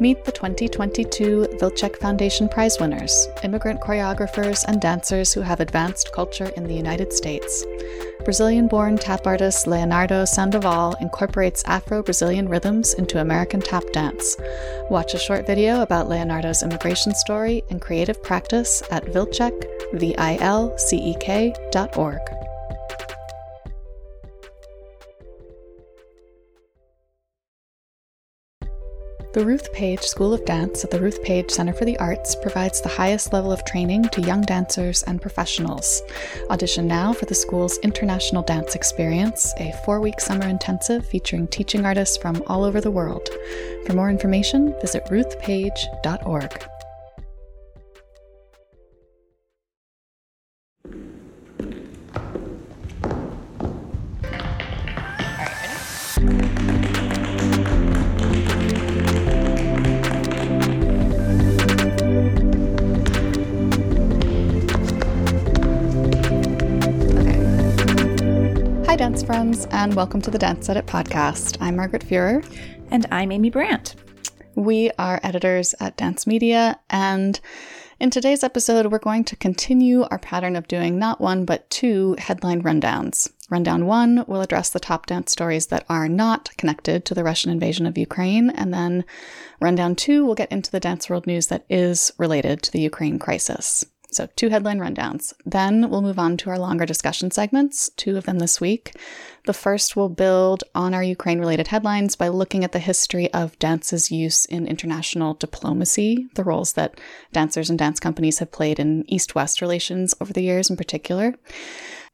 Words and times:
Meet 0.00 0.24
the 0.24 0.32
2022 0.32 1.58
Vilcek 1.60 1.96
Foundation 1.98 2.48
Prize 2.48 2.80
winners, 2.80 3.28
immigrant 3.44 3.82
choreographers 3.82 4.64
and 4.66 4.80
dancers 4.80 5.34
who 5.34 5.42
have 5.42 5.60
advanced 5.60 6.10
culture 6.14 6.50
in 6.56 6.64
the 6.64 6.72
United 6.72 7.12
States. 7.12 7.66
Brazilian 8.24 8.66
born 8.66 8.96
tap 8.96 9.26
artist 9.26 9.66
Leonardo 9.66 10.24
Sandoval 10.24 10.96
incorporates 11.02 11.62
Afro 11.66 12.02
Brazilian 12.02 12.48
rhythms 12.48 12.94
into 12.94 13.20
American 13.20 13.60
tap 13.60 13.84
dance. 13.92 14.38
Watch 14.88 15.12
a 15.12 15.18
short 15.18 15.46
video 15.46 15.82
about 15.82 16.08
Leonardo's 16.08 16.62
immigration 16.62 17.14
story 17.14 17.62
and 17.68 17.78
creative 17.78 18.22
practice 18.22 18.82
at 18.90 19.04
vilcek, 19.04 19.52
V-I-L-C-E-K 19.92 21.54
dot 21.72 21.98
org. 21.98 22.20
The 29.32 29.46
Ruth 29.46 29.72
Page 29.72 30.00
School 30.00 30.34
of 30.34 30.44
Dance 30.44 30.82
at 30.82 30.90
the 30.90 30.98
Ruth 30.98 31.22
Page 31.22 31.52
Center 31.52 31.72
for 31.72 31.84
the 31.84 31.96
Arts 31.98 32.34
provides 32.34 32.80
the 32.80 32.88
highest 32.88 33.32
level 33.32 33.52
of 33.52 33.64
training 33.64 34.08
to 34.08 34.20
young 34.22 34.40
dancers 34.40 35.04
and 35.04 35.22
professionals. 35.22 36.02
Audition 36.50 36.88
now 36.88 37.12
for 37.12 37.26
the 37.26 37.34
school's 37.36 37.78
International 37.78 38.42
Dance 38.42 38.74
Experience, 38.74 39.54
a 39.58 39.72
four 39.84 40.00
week 40.00 40.18
summer 40.18 40.48
intensive 40.48 41.06
featuring 41.06 41.46
teaching 41.46 41.86
artists 41.86 42.16
from 42.16 42.42
all 42.48 42.64
over 42.64 42.80
the 42.80 42.90
world. 42.90 43.28
For 43.86 43.92
more 43.92 44.10
information, 44.10 44.74
visit 44.80 45.04
ruthpage.org. 45.04 46.79
dance 69.10 69.24
friends, 69.24 69.66
and 69.72 69.94
welcome 69.94 70.22
to 70.22 70.30
the 70.30 70.38
Dance 70.38 70.68
Edit 70.68 70.86
podcast. 70.86 71.56
I'm 71.60 71.74
Margaret 71.74 72.06
Fuhrer. 72.06 72.46
And 72.92 73.06
I'm 73.10 73.32
Amy 73.32 73.50
Brandt. 73.50 73.96
We 74.54 74.92
are 75.00 75.18
editors 75.24 75.74
at 75.80 75.96
Dance 75.96 76.28
Media, 76.28 76.78
and 76.90 77.40
in 77.98 78.10
today's 78.10 78.44
episode, 78.44 78.86
we're 78.86 79.00
going 79.00 79.24
to 79.24 79.34
continue 79.34 80.02
our 80.02 80.20
pattern 80.20 80.54
of 80.54 80.68
doing 80.68 80.96
not 80.96 81.20
one, 81.20 81.44
but 81.44 81.68
two 81.70 82.14
headline 82.20 82.62
rundowns. 82.62 83.28
Rundown 83.50 83.86
one 83.86 84.24
will 84.28 84.42
address 84.42 84.70
the 84.70 84.78
top 84.78 85.06
dance 85.06 85.32
stories 85.32 85.66
that 85.66 85.84
are 85.88 86.08
not 86.08 86.56
connected 86.56 87.04
to 87.06 87.14
the 87.14 87.24
Russian 87.24 87.50
invasion 87.50 87.86
of 87.86 87.98
Ukraine, 87.98 88.48
and 88.48 88.72
then 88.72 89.04
rundown 89.60 89.96
two 89.96 90.24
will 90.24 90.36
get 90.36 90.52
into 90.52 90.70
the 90.70 90.78
dance 90.78 91.10
world 91.10 91.26
news 91.26 91.48
that 91.48 91.64
is 91.68 92.12
related 92.16 92.62
to 92.62 92.70
the 92.70 92.80
Ukraine 92.80 93.18
crisis. 93.18 93.84
So, 94.12 94.28
two 94.34 94.48
headline 94.48 94.80
rundowns. 94.80 95.32
Then 95.46 95.88
we'll 95.88 96.02
move 96.02 96.18
on 96.18 96.36
to 96.38 96.50
our 96.50 96.58
longer 96.58 96.84
discussion 96.84 97.30
segments, 97.30 97.90
two 97.96 98.16
of 98.16 98.24
them 98.24 98.38
this 98.38 98.60
week. 98.60 98.94
The 99.46 99.52
first 99.52 99.96
will 99.96 100.08
build 100.08 100.64
on 100.74 100.94
our 100.94 101.02
Ukraine 101.02 101.38
related 101.38 101.68
headlines 101.68 102.16
by 102.16 102.28
looking 102.28 102.64
at 102.64 102.72
the 102.72 102.78
history 102.78 103.32
of 103.32 103.58
dance's 103.58 104.10
use 104.10 104.44
in 104.44 104.66
international 104.66 105.34
diplomacy, 105.34 106.28
the 106.34 106.44
roles 106.44 106.72
that 106.74 107.00
dancers 107.32 107.70
and 107.70 107.78
dance 107.78 108.00
companies 108.00 108.40
have 108.40 108.52
played 108.52 108.78
in 108.78 109.04
East 109.08 109.34
West 109.34 109.62
relations 109.62 110.14
over 110.20 110.32
the 110.32 110.42
years 110.42 110.70
in 110.70 110.76
particular. 110.76 111.34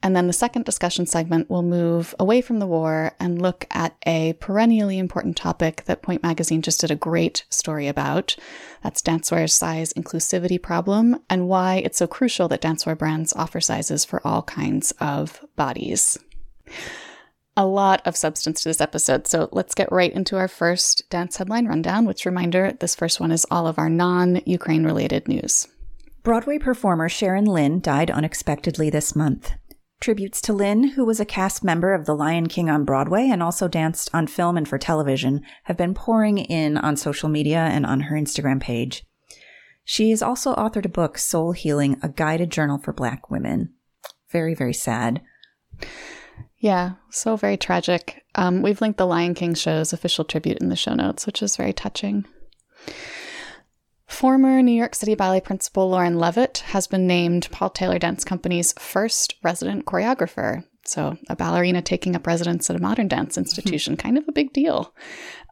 And 0.03 0.15
then 0.15 0.27
the 0.27 0.33
second 0.33 0.65
discussion 0.65 1.07
segment 1.07 1.51
will 1.51 1.63
move 1.63 2.15
away 2.21 2.41
from 2.41 2.59
the 2.59 2.67
war 2.67 3.13
and 3.19 3.41
look 3.41 3.67
at 3.71 3.97
a 4.07 4.35
perennially 4.35 4.99
important 4.99 5.37
topic 5.37 5.85
that 5.87 6.03
Pointe 6.03 6.23
Magazine 6.23 6.63
just 6.63 6.81
did 6.81 6.91
a 6.91 6.97
great 6.97 7.45
story 7.51 7.89
about. 7.89 8.37
That's 8.83 9.03
dancewear's 9.03 9.55
size 9.55 9.93
inclusivity 9.95 10.63
problem 10.63 11.21
and 11.31 11.49
why 11.49 11.77
it's 11.77 11.99
so 11.99 12.07
crucial 12.07 12.47
that 12.49 12.61
dancewear 12.63 12.97
brands 12.97 13.33
offer 13.33 13.61
sizes 13.61 14.05
for 14.05 14.25
all 14.25 14.43
kinds 14.43 14.93
of 15.01 15.45
bodies. 15.57 16.19
A 17.57 17.65
lot 17.65 18.03
of 18.07 18.17
substance 18.17 18.61
to 18.63 18.69
this 18.69 18.83
episode, 18.83 19.27
so 19.27 19.49
let's 19.51 19.75
get 19.75 19.91
right 19.91 20.13
into 20.13 20.37
our 20.37 20.47
first 20.47 21.09
dance 21.09 21.39
headline 21.39 21.67
rundown, 21.67 22.05
which 22.05 22.27
reminder 22.27 22.73
this 22.73 22.95
first 22.95 23.19
one 23.19 23.33
is 23.33 23.47
all 23.51 23.67
of 23.67 23.79
our 23.79 23.89
non 23.89 24.43
Ukraine 24.45 24.85
related 24.85 25.27
news. 25.27 25.67
Broadway 26.23 26.59
performer 26.59 27.09
Sharron 27.09 27.47
Lynn 27.47 27.81
died 27.81 28.11
unexpectedly 28.11 28.91
this 28.91 29.17
month. 29.17 29.55
Tributes 30.01 30.41
to 30.43 30.53
Lynn, 30.53 30.89
who 30.89 31.05
was 31.05 31.21
a 31.21 31.25
cast 31.25 31.65
member 31.65 31.95
of 31.95 32.05
The 32.05 32.15
Lion 32.15 32.49
King 32.49 32.69
on 32.69 32.85
Broadway 32.85 33.29
and 33.29 33.43
also 33.43 33.67
danced 33.67 34.11
on 34.13 34.27
film 34.27 34.57
and 34.57 34.69
for 34.69 34.79
television, 34.79 35.41
have 35.65 35.77
been 35.77 35.95
pouring 35.95 36.39
in 36.39 36.77
on 36.77 36.97
social 36.97 37.29
media 37.29 37.61
and 37.61 37.87
on 37.87 38.01
her 38.01 38.17
Instagram 38.17 38.61
page. 38.61 39.05
She 39.85 40.11
has 40.11 40.21
also 40.21 40.55
authored 40.55 40.85
a 40.85 40.91
book, 40.91 41.17
Soul 41.17 41.53
Healing, 41.53 41.97
a 42.03 42.09
guided 42.09 42.51
journal 42.51 42.79
for 42.79 42.93
Black 42.93 43.31
women. 43.31 43.73
Very, 44.31 44.55
very 44.55 44.75
sad. 44.75 45.23
Yeah, 46.59 46.93
so 47.11 47.37
very 47.37 47.57
tragic. 47.57 48.25
Um, 48.35 48.63
we've 48.63 48.81
linked 48.81 48.99
the 48.99 49.07
Lion 49.07 49.35
King 49.35 49.55
show's 49.55 49.93
official 49.93 50.25
tribute 50.25 50.59
in 50.59 50.69
the 50.69 50.77
show 50.77 50.95
notes, 50.95 51.27
which 51.27 51.43
is 51.43 51.57
very 51.57 51.73
touching. 51.73 52.27
Former 54.07 54.63
New 54.63 54.73
York 54.73 54.95
City 54.95 55.15
Ballet 55.15 55.41
principal 55.41 55.91
Lauren 55.91 56.15
Lovette 56.15 56.59
has 56.59 56.87
been 56.87 57.07
named 57.07 57.49
Paul 57.51 57.71
Taylor 57.71 57.99
Dance 57.99 58.25
Company's 58.25 58.73
first 58.79 59.35
resident 59.43 59.85
choreographer. 59.85 60.65
So, 60.85 61.19
a 61.29 61.35
ballerina 61.35 61.83
taking 61.83 62.15
up 62.15 62.29
residence 62.29 62.71
at 62.71 62.77
a 62.77 62.81
modern 62.81 63.09
dance 63.09 63.37
institution, 63.37 63.95
mm-hmm. 63.95 64.07
kind 64.07 64.19
of 64.19 64.29
a 64.29 64.33
big 64.33 64.53
deal. 64.53 64.95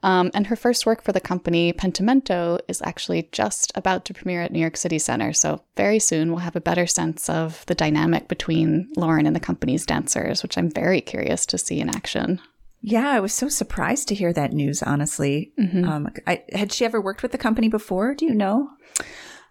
Um, 0.04 0.30
and 0.32 0.46
her 0.46 0.56
first 0.56 0.86
work 0.86 1.02
for 1.02 1.10
the 1.10 1.20
company, 1.20 1.72
Pentimento, 1.72 2.58
is 2.68 2.80
actually 2.82 3.28
just 3.32 3.72
about 3.74 4.04
to 4.04 4.14
premiere 4.14 4.42
at 4.42 4.52
New 4.52 4.60
York 4.60 4.76
City 4.76 5.00
Center. 5.00 5.32
So, 5.32 5.62
very 5.76 5.98
soon 5.98 6.30
we'll 6.30 6.38
have 6.38 6.56
a 6.56 6.60
better 6.60 6.86
sense 6.86 7.28
of 7.28 7.66
the 7.66 7.74
dynamic 7.74 8.28
between 8.28 8.88
Lauren 8.96 9.26
and 9.26 9.34
the 9.34 9.40
company's 9.40 9.84
dancers, 9.84 10.42
which 10.42 10.56
I'm 10.56 10.70
very 10.70 11.00
curious 11.00 11.44
to 11.46 11.58
see 11.58 11.80
in 11.80 11.88
action. 11.88 12.40
Yeah, 12.86 13.08
I 13.08 13.20
was 13.20 13.32
so 13.32 13.48
surprised 13.48 14.08
to 14.08 14.14
hear 14.14 14.30
that 14.34 14.52
news, 14.52 14.82
honestly. 14.82 15.54
Mm-hmm. 15.58 15.88
Um, 15.88 16.08
I, 16.26 16.42
had 16.52 16.70
she 16.70 16.84
ever 16.84 17.00
worked 17.00 17.22
with 17.22 17.32
the 17.32 17.38
company 17.38 17.70
before? 17.70 18.14
Do 18.14 18.26
you 18.26 18.34
know? 18.34 18.68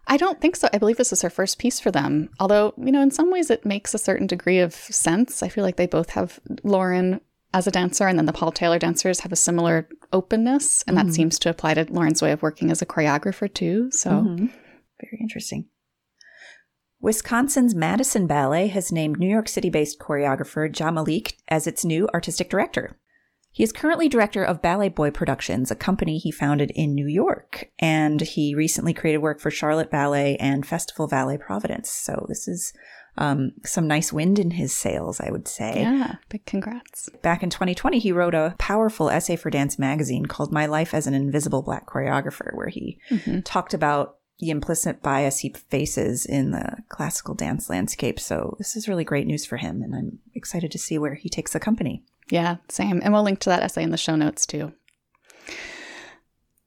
I 0.08 0.18
don't 0.18 0.40
think 0.40 0.56
so. 0.56 0.70
I 0.72 0.78
believe 0.78 0.98
this 0.98 1.12
is 1.12 1.24
her 1.24 1.32
first 1.32 1.58
piece 1.58 1.80
for 1.80 1.90
them. 1.90 2.30
Although, 2.40 2.76
you 2.78 2.92
know, 2.92 3.02
in 3.02 3.10
some 3.10 3.32
ways 3.32 3.50
it 3.50 3.66
makes 3.66 3.96
a 3.96 3.98
certain 3.98 4.28
degree 4.28 4.60
of 4.60 4.76
sense. 4.76 5.42
I 5.42 5.50
feel 5.50 5.64
like 5.64 5.78
they 5.78 5.88
both 5.88 6.12
have 6.12 6.40
Lauren 6.64 7.22
as 7.56 7.66
a 7.66 7.72
dancer, 7.72 8.06
and 8.06 8.20
then 8.20 8.28
the 8.28 8.34
Paul 8.34 8.52
Taylor 8.52 8.78
dancers 8.78 9.22
have 9.22 9.32
a 9.32 9.36
similar 9.36 9.90
openness. 10.12 10.84
And 10.86 10.96
mm-hmm. 10.96 11.08
that 11.08 11.14
seems 11.16 11.40
to 11.40 11.50
apply 11.50 11.74
to 11.74 11.92
Lauren's 11.92 12.22
way 12.22 12.34
of 12.34 12.44
working 12.44 12.70
as 12.70 12.84
a 12.84 12.86
choreographer, 12.86 13.52
too. 13.52 13.90
So, 13.90 14.12
mm-hmm. 14.12 14.46
very 14.46 15.18
interesting. 15.20 15.66
Wisconsin's 17.00 17.74
Madison 17.74 18.28
Ballet 18.28 18.68
has 18.68 18.92
named 18.92 19.18
New 19.18 19.28
York 19.28 19.50
City 19.50 19.72
based 19.72 19.98
choreographer 20.00 20.80
Ja 20.80 20.92
Malik 20.92 21.38
as 21.48 21.66
its 21.66 21.84
new 21.84 22.08
artistic 22.14 22.52
director. 22.52 23.00
He 23.54 23.64
is 23.64 23.72
currently 23.72 24.10
director 24.10 24.44
of 24.44 24.64
Ballet 24.64 24.90
Boy 24.90 25.12
Productions, 25.12 25.70
a 25.70 25.76
company 25.76 26.18
he 26.18 26.32
founded 26.32 26.72
in 26.72 26.96
New 26.96 27.08
York. 27.08 27.70
And 27.78 28.20
he 28.20 28.56
recently 28.56 28.94
created 28.94 29.20
work 29.20 29.40
for 29.40 29.52
Charlotte 29.52 29.92
Ballet 29.92 30.36
and 30.38 30.66
Festival 30.66 31.08
Ballet 31.08 31.38
Providence. 31.38 31.92
So 31.92 32.26
this 32.28 32.48
is 32.48 32.74
um, 33.16 33.52
some 33.64 33.88
nice 33.88 34.12
wind 34.12 34.40
in 34.40 34.52
his 34.52 34.74
sails, 34.74 35.22
I 35.22 35.30
would 35.30 35.48
say. 35.48 35.82
Yeah, 35.82 36.16
big 36.30 36.46
congrats. 36.48 37.10
Back 37.22 37.44
in 37.44 37.52
2020, 37.52 38.00
he 38.00 38.12
wrote 38.12 38.34
a 38.34 38.56
powerful 38.58 39.12
essay 39.12 39.36
for 39.36 39.52
Dance 39.52 39.78
Magazine 39.78 40.26
called 40.26 40.52
My 40.52 40.66
Life 40.66 40.96
as 40.96 41.06
an 41.06 41.14
Invisible 41.14 41.62
Black 41.62 41.86
Choreographer, 41.86 42.56
where 42.56 42.70
he 42.70 43.00
mm-hmm. 43.12 43.42
talked 43.42 43.76
about 43.76 44.18
the 44.40 44.50
implicit 44.50 45.04
bias 45.04 45.40
he 45.40 45.54
faces 45.70 46.26
in 46.26 46.52
the 46.52 46.78
classical 46.90 47.36
dance 47.36 47.70
landscape. 47.70 48.20
So 48.20 48.56
this 48.58 48.76
is 48.76 48.88
really 48.88 49.04
great 49.04 49.28
news 49.28 49.46
for 49.46 49.58
him, 49.58 49.84
and 49.84 49.96
I'm 49.96 50.20
excited 50.34 50.72
to 50.72 50.80
see 50.80 50.98
where 50.98 51.14
he 51.14 51.30
takes 51.30 51.54
the 51.54 51.60
company. 51.60 52.04
Yeah, 52.30 52.58
same. 52.70 53.02
And 53.04 53.14
we'll 53.14 53.24
link 53.24 53.40
to 53.40 53.50
that 53.50 53.64
essay 53.64 53.84
in 53.84 53.92
the 53.92 53.98
show 53.98 54.16
notes 54.16 54.46
too. 54.46 54.74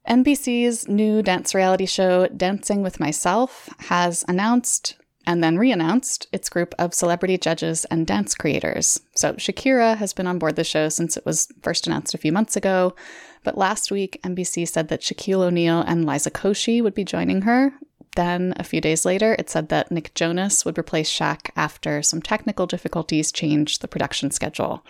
NBC's 0.07 0.87
new 0.87 1.21
dance 1.21 1.53
reality 1.53 1.85
show, 1.85 2.27
Dancing 2.27 2.81
with 2.81 2.99
Myself, 2.99 3.69
has 3.79 4.23
announced 4.27 4.95
and 5.25 5.43
then 5.43 5.57
re 5.57 5.71
announced 5.71 6.27
its 6.31 6.47
group 6.47 6.73
of 6.79 6.93
celebrity 6.93 7.37
judges 7.37 7.83
and 7.85 8.07
dance 8.07 8.33
creators. 8.33 9.01
So, 9.13 9.33
Shakira 9.33 9.97
has 9.97 10.13
been 10.13 10.25
on 10.25 10.39
board 10.39 10.55
the 10.55 10.63
show 10.63 10.87
since 10.87 11.17
it 11.17 11.25
was 11.25 11.49
first 11.61 11.85
announced 11.85 12.13
a 12.13 12.17
few 12.17 12.31
months 12.31 12.55
ago. 12.55 12.95
But 13.43 13.57
last 13.57 13.91
week, 13.91 14.19
NBC 14.23 14.67
said 14.67 14.87
that 14.87 15.01
Shaquille 15.01 15.43
O'Neal 15.43 15.81
and 15.81 16.05
Liza 16.05 16.31
Koshy 16.31 16.81
would 16.81 16.95
be 16.95 17.03
joining 17.03 17.41
her. 17.41 17.73
Then, 18.15 18.53
a 18.55 18.63
few 18.63 18.79
days 18.79 19.05
later, 19.05 19.35
it 19.37 19.49
said 19.49 19.67
that 19.69 19.91
Nick 19.91 20.13
Jonas 20.15 20.63
would 20.63 20.79
replace 20.79 21.11
Shaq 21.11 21.49
after 21.57 22.01
some 22.01 22.21
technical 22.21 22.65
difficulties 22.65 23.31
changed 23.31 23.81
the 23.81 23.87
production 23.87 24.31
schedule. 24.31 24.85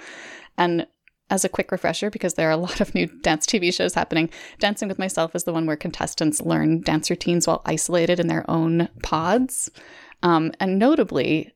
And 0.58 0.88
as 1.30 1.44
a 1.44 1.50
quick 1.50 1.72
refresher, 1.72 2.10
because 2.10 2.36
there 2.36 2.48
are 2.48 2.54
a 2.54 2.58
lot 2.68 2.82
of 2.82 2.96
new 2.96 3.08
dance 3.22 3.46
TV 3.46 3.74
shows 3.74 3.94
happening, 3.94 4.30
Dancing 4.60 4.88
with 4.88 5.00
Myself 5.00 5.36
is 5.36 5.44
the 5.44 5.54
one 5.54 5.66
where 5.66 5.76
contestants 5.76 6.42
learn 6.42 6.82
dance 6.82 7.10
routines 7.10 7.48
while 7.48 7.62
isolated 7.66 8.20
in 8.20 8.28
their 8.28 8.50
own 8.50 8.90
pods. 9.04 9.70
Um, 10.24 10.52
and 10.60 10.80
notably, 10.80 11.54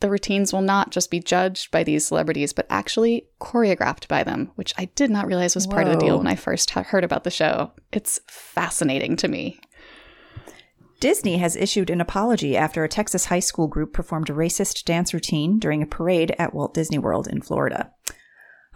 the 0.00 0.10
routines 0.10 0.52
will 0.52 0.62
not 0.62 0.90
just 0.90 1.10
be 1.10 1.20
judged 1.20 1.70
by 1.70 1.84
these 1.84 2.06
celebrities, 2.06 2.52
but 2.52 2.66
actually 2.70 3.28
choreographed 3.40 4.08
by 4.08 4.24
them, 4.24 4.50
which 4.54 4.74
I 4.78 4.86
did 4.96 5.10
not 5.10 5.26
realize 5.26 5.54
was 5.54 5.66
part 5.66 5.86
of 5.86 5.92
the 5.92 5.98
deal 5.98 6.18
when 6.18 6.26
I 6.26 6.36
first 6.36 6.70
heard 6.70 7.04
about 7.04 7.24
the 7.24 7.30
show. 7.30 7.72
It's 7.92 8.20
fascinating 8.26 9.16
to 9.16 9.28
me. 9.28 9.60
Disney 11.00 11.38
has 11.38 11.56
issued 11.56 11.88
an 11.88 12.00
apology 12.00 12.56
after 12.56 12.84
a 12.84 12.88
Texas 12.88 13.26
high 13.26 13.40
school 13.40 13.68
group 13.68 13.92
performed 13.92 14.28
a 14.28 14.34
racist 14.34 14.84
dance 14.84 15.14
routine 15.14 15.58
during 15.58 15.82
a 15.82 15.86
parade 15.86 16.34
at 16.38 16.54
Walt 16.54 16.74
Disney 16.74 16.98
World 16.98 17.26
in 17.26 17.40
Florida. 17.40 17.90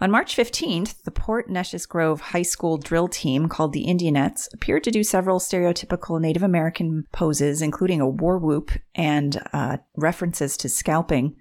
On 0.01 0.11
March 0.11 0.35
15th, 0.35 1.03
the 1.03 1.11
Port 1.11 1.49
Neches 1.49 1.87
Grove 1.87 2.19
High 2.19 2.41
School 2.41 2.77
drill 2.77 3.07
team 3.07 3.47
called 3.47 3.71
the 3.71 3.85
Indianettes 3.85 4.53
appeared 4.53 4.83
to 4.83 4.91
do 4.91 5.05
several 5.05 5.39
stereotypical 5.39 6.19
Native 6.19 6.43
American 6.43 7.05
poses, 7.13 7.61
including 7.61 8.01
a 8.01 8.09
war 8.09 8.37
whoop 8.37 8.71
and 8.93 9.41
uh, 9.53 9.77
references 9.95 10.57
to 10.57 10.67
scalping. 10.67 11.37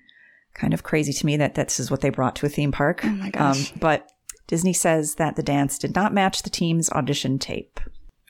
Kind 0.54 0.72
of 0.72 0.84
crazy 0.84 1.12
to 1.12 1.26
me 1.26 1.36
that 1.36 1.56
this 1.56 1.80
is 1.80 1.90
what 1.90 2.00
they 2.00 2.10
brought 2.10 2.36
to 2.36 2.46
a 2.46 2.48
theme 2.48 2.70
park. 2.70 3.00
Oh 3.04 3.08
my 3.08 3.30
gosh. 3.30 3.72
Um, 3.72 3.78
but 3.80 4.08
Disney 4.46 4.72
says 4.72 5.16
that 5.16 5.34
the 5.34 5.42
dance 5.42 5.76
did 5.76 5.96
not 5.96 6.14
match 6.14 6.42
the 6.42 6.50
team's 6.50 6.90
audition 6.90 7.40
tape. 7.40 7.80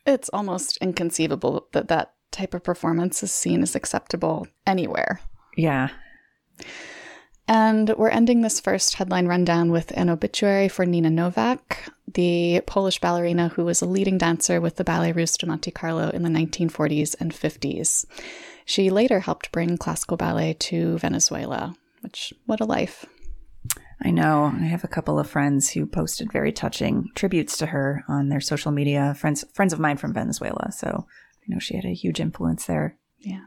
It's 0.06 0.30
almost 0.32 0.78
inconceivable 0.78 1.68
that 1.72 1.88
that 1.88 2.14
type 2.30 2.54
of 2.54 2.64
performance 2.64 3.22
is 3.22 3.30
seen 3.30 3.62
as 3.62 3.74
acceptable 3.74 4.46
anywhere. 4.66 5.20
Yeah. 5.54 5.90
And 7.46 7.90
we're 7.98 8.08
ending 8.08 8.40
this 8.40 8.60
first 8.60 8.94
headline 8.94 9.26
rundown 9.26 9.70
with 9.70 9.92
an 9.96 10.08
obituary 10.08 10.68
for 10.68 10.86
Nina 10.86 11.10
Novak, 11.10 11.88
the 12.12 12.62
Polish 12.66 13.00
ballerina 13.00 13.48
who 13.48 13.64
was 13.64 13.82
a 13.82 13.86
leading 13.86 14.16
dancer 14.16 14.60
with 14.60 14.76
the 14.76 14.84
Ballet 14.84 15.12
Russe 15.12 15.36
de 15.36 15.46
Monte 15.46 15.70
Carlo 15.70 16.08
in 16.10 16.22
the 16.22 16.30
1940s 16.30 17.14
and 17.20 17.32
50s. 17.32 18.06
She 18.64 18.88
later 18.88 19.20
helped 19.20 19.52
bring 19.52 19.76
classical 19.76 20.16
ballet 20.16 20.54
to 20.54 20.96
Venezuela, 20.98 21.76
which, 22.00 22.32
what 22.46 22.60
a 22.60 22.64
life. 22.64 23.04
I 24.02 24.10
know. 24.10 24.52
I 24.54 24.64
have 24.64 24.84
a 24.84 24.88
couple 24.88 25.18
of 25.18 25.28
friends 25.28 25.70
who 25.70 25.86
posted 25.86 26.32
very 26.32 26.52
touching 26.52 27.08
tributes 27.14 27.56
to 27.58 27.66
her 27.66 28.04
on 28.08 28.28
their 28.28 28.40
social 28.40 28.72
media, 28.72 29.14
friends 29.14 29.44
friends 29.52 29.72
of 29.72 29.80
mine 29.80 29.96
from 29.98 30.12
Venezuela. 30.12 30.72
So 30.72 31.06
I 31.08 31.44
know 31.48 31.58
she 31.58 31.76
had 31.76 31.84
a 31.84 31.94
huge 31.94 32.20
influence 32.20 32.66
there. 32.66 32.96
Yeah. 33.18 33.44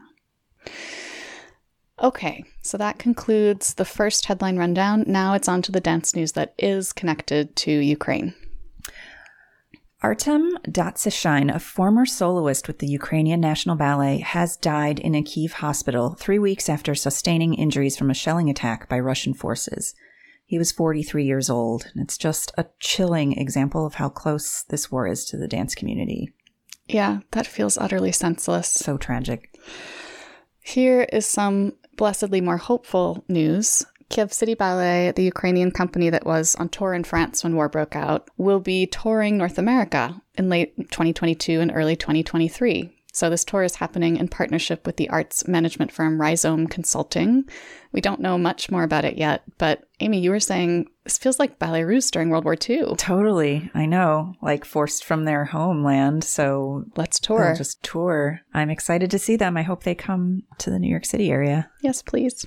Okay, 2.00 2.44
so 2.62 2.78
that 2.78 2.98
concludes 2.98 3.74
the 3.74 3.84
first 3.84 4.26
headline 4.26 4.56
rundown. 4.56 5.04
Now 5.06 5.34
it's 5.34 5.48
on 5.48 5.62
to 5.62 5.72
the 5.72 5.80
dance 5.80 6.14
news 6.14 6.32
that 6.32 6.54
is 6.58 6.92
connected 6.92 7.56
to 7.56 7.72
Ukraine. 7.72 8.34
Artem 10.00 10.56
Datsyshyn, 10.62 11.52
a 11.52 11.58
former 11.58 12.06
soloist 12.06 12.68
with 12.68 12.78
the 12.78 12.86
Ukrainian 12.86 13.40
National 13.40 13.74
Ballet, 13.74 14.18
has 14.18 14.56
died 14.56 15.00
in 15.00 15.16
a 15.16 15.24
Kiev 15.24 15.54
hospital 15.54 16.14
three 16.14 16.38
weeks 16.38 16.68
after 16.68 16.94
sustaining 16.94 17.54
injuries 17.54 17.96
from 17.96 18.08
a 18.08 18.14
shelling 18.14 18.48
attack 18.48 18.88
by 18.88 19.00
Russian 19.00 19.34
forces. 19.34 19.96
He 20.46 20.56
was 20.56 20.70
43 20.70 21.24
years 21.24 21.50
old, 21.50 21.90
and 21.92 22.04
it's 22.04 22.16
just 22.16 22.52
a 22.56 22.66
chilling 22.78 23.32
example 23.32 23.84
of 23.84 23.94
how 23.94 24.08
close 24.08 24.62
this 24.68 24.88
war 24.90 25.08
is 25.08 25.24
to 25.26 25.36
the 25.36 25.48
dance 25.48 25.74
community. 25.74 26.32
Yeah, 26.86 27.18
that 27.32 27.48
feels 27.48 27.76
utterly 27.76 28.12
senseless. 28.12 28.68
So 28.68 28.98
tragic. 28.98 29.58
Here 30.60 31.08
is 31.12 31.26
some 31.26 31.72
blessedly 31.98 32.40
more 32.40 32.56
hopeful 32.56 33.22
news. 33.28 33.84
Kiev 34.08 34.32
City 34.32 34.54
Ballet, 34.54 35.12
the 35.14 35.24
Ukrainian 35.24 35.70
company 35.70 36.08
that 36.08 36.24
was 36.24 36.54
on 36.54 36.70
tour 36.70 36.94
in 36.94 37.04
France 37.04 37.44
when 37.44 37.54
war 37.54 37.68
broke 37.68 37.94
out, 37.94 38.30
will 38.38 38.60
be 38.60 38.86
touring 38.86 39.36
North 39.36 39.58
America 39.58 40.22
in 40.38 40.48
late 40.48 40.74
2022 40.76 41.60
and 41.60 41.70
early 41.74 41.94
2023. 41.94 42.97
So, 43.12 43.30
this 43.30 43.44
tour 43.44 43.62
is 43.62 43.76
happening 43.76 44.16
in 44.16 44.28
partnership 44.28 44.86
with 44.86 44.96
the 44.96 45.08
arts 45.08 45.48
management 45.48 45.90
firm 45.90 46.20
Rhizome 46.20 46.66
Consulting. 46.66 47.48
We 47.90 48.00
don't 48.00 48.20
know 48.20 48.36
much 48.36 48.70
more 48.70 48.82
about 48.82 49.04
it 49.04 49.16
yet, 49.16 49.42
but 49.56 49.88
Amy, 50.00 50.20
you 50.20 50.30
were 50.30 50.40
saying 50.40 50.88
this 51.04 51.18
feels 51.18 51.38
like 51.38 51.58
Ballet 51.58 51.84
Russe 51.84 52.10
during 52.10 52.28
World 52.28 52.44
War 52.44 52.56
II. 52.68 52.94
Totally. 52.96 53.70
I 53.74 53.86
know. 53.86 54.34
Like 54.42 54.64
forced 54.64 55.04
from 55.04 55.24
their 55.24 55.46
homeland. 55.46 56.22
So, 56.22 56.84
let's 56.96 57.18
tour. 57.18 57.54
Just 57.56 57.82
tour. 57.82 58.42
I'm 58.52 58.70
excited 58.70 59.10
to 59.10 59.18
see 59.18 59.36
them. 59.36 59.56
I 59.56 59.62
hope 59.62 59.82
they 59.82 59.94
come 59.94 60.42
to 60.58 60.70
the 60.70 60.78
New 60.78 60.90
York 60.90 61.06
City 61.06 61.30
area. 61.30 61.70
Yes, 61.82 62.02
please. 62.02 62.46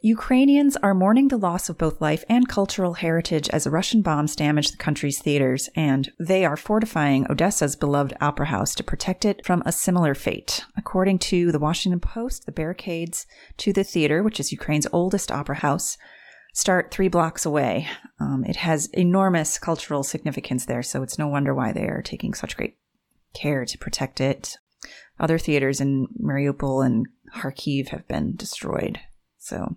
Ukrainians 0.00 0.76
are 0.76 0.94
mourning 0.94 1.26
the 1.26 1.36
loss 1.36 1.68
of 1.68 1.76
both 1.76 2.00
life 2.00 2.24
and 2.28 2.48
cultural 2.48 2.94
heritage 2.94 3.48
as 3.48 3.66
Russian 3.66 4.00
bombs 4.00 4.36
damage 4.36 4.70
the 4.70 4.76
country's 4.76 5.20
theaters, 5.20 5.68
and 5.74 6.12
they 6.20 6.44
are 6.44 6.56
fortifying 6.56 7.26
Odessa's 7.28 7.74
beloved 7.74 8.14
opera 8.20 8.46
house 8.46 8.76
to 8.76 8.84
protect 8.84 9.24
it 9.24 9.44
from 9.44 9.60
a 9.66 9.72
similar 9.72 10.14
fate. 10.14 10.64
According 10.76 11.18
to 11.20 11.50
the 11.50 11.58
Washington 11.58 11.98
Post, 11.98 12.46
the 12.46 12.52
barricades 12.52 13.26
to 13.56 13.72
the 13.72 13.82
theater, 13.82 14.22
which 14.22 14.38
is 14.38 14.52
Ukraine's 14.52 14.86
oldest 14.92 15.32
opera 15.32 15.56
house, 15.56 15.98
start 16.54 16.92
three 16.92 17.08
blocks 17.08 17.44
away. 17.44 17.88
Um, 18.20 18.44
it 18.44 18.56
has 18.56 18.86
enormous 18.92 19.58
cultural 19.58 20.04
significance 20.04 20.64
there, 20.64 20.84
so 20.84 21.02
it's 21.02 21.18
no 21.18 21.26
wonder 21.26 21.52
why 21.52 21.72
they 21.72 21.88
are 21.88 22.02
taking 22.02 22.34
such 22.34 22.56
great 22.56 22.76
care 23.34 23.64
to 23.64 23.78
protect 23.78 24.20
it. 24.20 24.58
Other 25.18 25.38
theaters 25.38 25.80
in 25.80 26.06
Mariupol 26.22 26.86
and 26.86 27.08
Kharkiv 27.34 27.88
have 27.88 28.06
been 28.06 28.36
destroyed. 28.36 29.00
So 29.38 29.76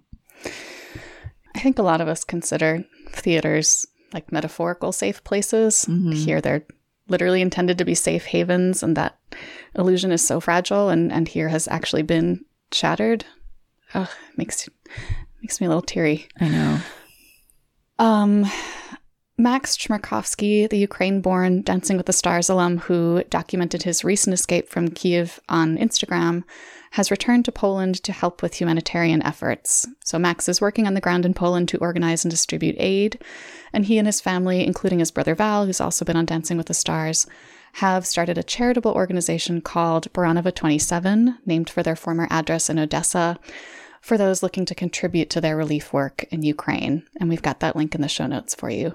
I 1.56 1.60
think 1.60 1.80
a 1.80 1.84
lot 1.84 2.02
of 2.02 2.08
us 2.08 2.24
consider 2.24 2.86
theaters 3.12 3.86
like 4.14 4.32
metaphorical 4.32 4.92
safe 4.92 5.24
places. 5.24 5.86
Mm-hmm. 5.88 6.12
Here 6.12 6.42
they're 6.42 6.66
literally 7.08 7.42
intended 7.42 7.78
to 7.78 7.86
be 7.86 7.96
safe 7.96 8.26
havens, 8.26 8.84
and 8.84 8.96
that 8.98 9.18
illusion 9.76 10.12
is 10.12 10.26
so 10.26 10.40
fragile 10.40 10.90
and, 10.90 11.12
and 11.12 11.28
here 11.28 11.50
has 11.50 11.68
actually 11.68 12.04
been 12.04 12.46
shattered. 12.72 13.26
Ugh, 13.94 14.10
makes 14.38 14.70
makes 15.42 15.60
me 15.60 15.66
a 15.66 15.70
little 15.70 15.82
teary. 15.82 16.28
I 16.40 16.50
know. 16.50 16.80
Um 18.00 18.46
Max 19.42 19.76
Chmerkovskiy, 19.76 20.70
the 20.70 20.78
Ukraine 20.78 21.20
born 21.20 21.64
Dancing 21.64 21.98
with 21.98 22.06
the 22.06 22.14
Stars 22.14 22.48
alum 22.48 22.78
who 22.78 23.24
documented 23.32 23.82
his 23.82 24.04
recent 24.04 24.36
escape 24.36 24.70
from 24.70 24.90
Kiev 24.90 25.40
on 25.50 25.80
Instagram, 25.80 26.44
has 26.92 27.10
returned 27.10 27.46
to 27.46 27.52
Poland 27.52 27.96
to 28.04 28.12
help 28.12 28.44
with 28.44 28.62
humanitarian 28.62 29.24
efforts. 29.24 29.88
So 30.06 30.20
Max 30.20 30.48
is 30.48 30.62
working 30.62 30.86
on 30.86 30.94
the 30.94 31.02
ground 31.02 31.26
in 31.26 31.34
Poland 31.34 31.70
to 31.70 31.80
organize 31.80 32.24
and 32.24 32.30
distribute 32.30 32.76
aid, 32.78 33.20
and 33.74 33.86
he 33.86 33.98
and 33.98 34.06
his 34.06 34.22
family, 34.22 34.64
including 34.64 35.00
his 35.00 35.10
brother 35.10 35.34
Val, 35.34 35.66
who's 35.66 35.82
also 35.82 36.06
been 36.06 36.18
on 36.18 36.28
Dancing 36.28 36.58
with 36.58 36.68
the 36.68 36.76
Stars, 36.76 37.26
have 37.74 38.06
started 38.06 38.38
a 38.38 38.44
charitable 38.44 38.92
organization 38.92 39.60
called 39.60 40.14
Baranova 40.14 40.54
27, 40.54 41.40
named 41.48 41.68
for 41.68 41.82
their 41.82 41.96
former 41.96 42.28
address 42.30 42.70
in 42.70 42.78
Odessa, 42.78 43.40
for 44.02 44.20
those 44.20 44.44
looking 44.44 44.66
to 44.66 44.76
contribute 44.76 45.32
to 45.32 45.42
their 45.42 45.58
relief 45.58 45.92
work 45.92 46.26
in 46.30 46.44
Ukraine. 46.44 47.08
And 47.20 47.28
we've 47.28 47.42
got 47.42 47.60
that 47.62 47.76
link 47.76 47.96
in 47.96 48.02
the 48.02 48.08
show 48.08 48.28
notes 48.28 48.54
for 48.54 48.70
you. 48.70 48.94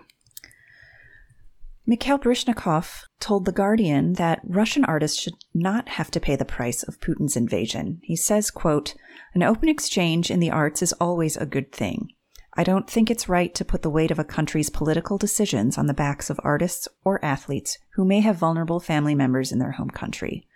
Mikhail 1.88 2.18
Baryshnikov 2.18 3.04
told 3.20 3.44
The 3.44 3.52
Guardian 3.52 4.14
that 4.14 4.40
Russian 4.42 4.84
artists 4.84 5.20
should 5.20 5.34
not 5.54 5.88
have 5.90 6.10
to 6.10 6.20
pay 6.20 6.34
the 6.34 6.44
price 6.44 6.82
of 6.82 7.00
Putin's 7.00 7.36
invasion. 7.36 8.00
He 8.02 8.16
says, 8.16 8.50
quote, 8.50 8.94
An 9.34 9.44
open 9.44 9.68
exchange 9.68 10.28
in 10.28 10.40
the 10.40 10.50
arts 10.50 10.82
is 10.82 10.92
always 10.94 11.36
a 11.36 11.46
good 11.46 11.70
thing. 11.70 12.08
I 12.54 12.64
don't 12.64 12.90
think 12.90 13.08
it's 13.08 13.28
right 13.28 13.54
to 13.54 13.64
put 13.64 13.82
the 13.82 13.90
weight 13.90 14.10
of 14.10 14.18
a 14.18 14.24
country's 14.24 14.70
political 14.70 15.16
decisions 15.16 15.78
on 15.78 15.86
the 15.86 15.94
backs 15.94 16.28
of 16.28 16.40
artists 16.42 16.88
or 17.04 17.24
athletes 17.24 17.78
who 17.94 18.04
may 18.04 18.20
have 18.20 18.36
vulnerable 18.36 18.80
family 18.80 19.14
members 19.14 19.52
in 19.52 19.60
their 19.60 19.72
home 19.72 19.90
country. 19.90 20.46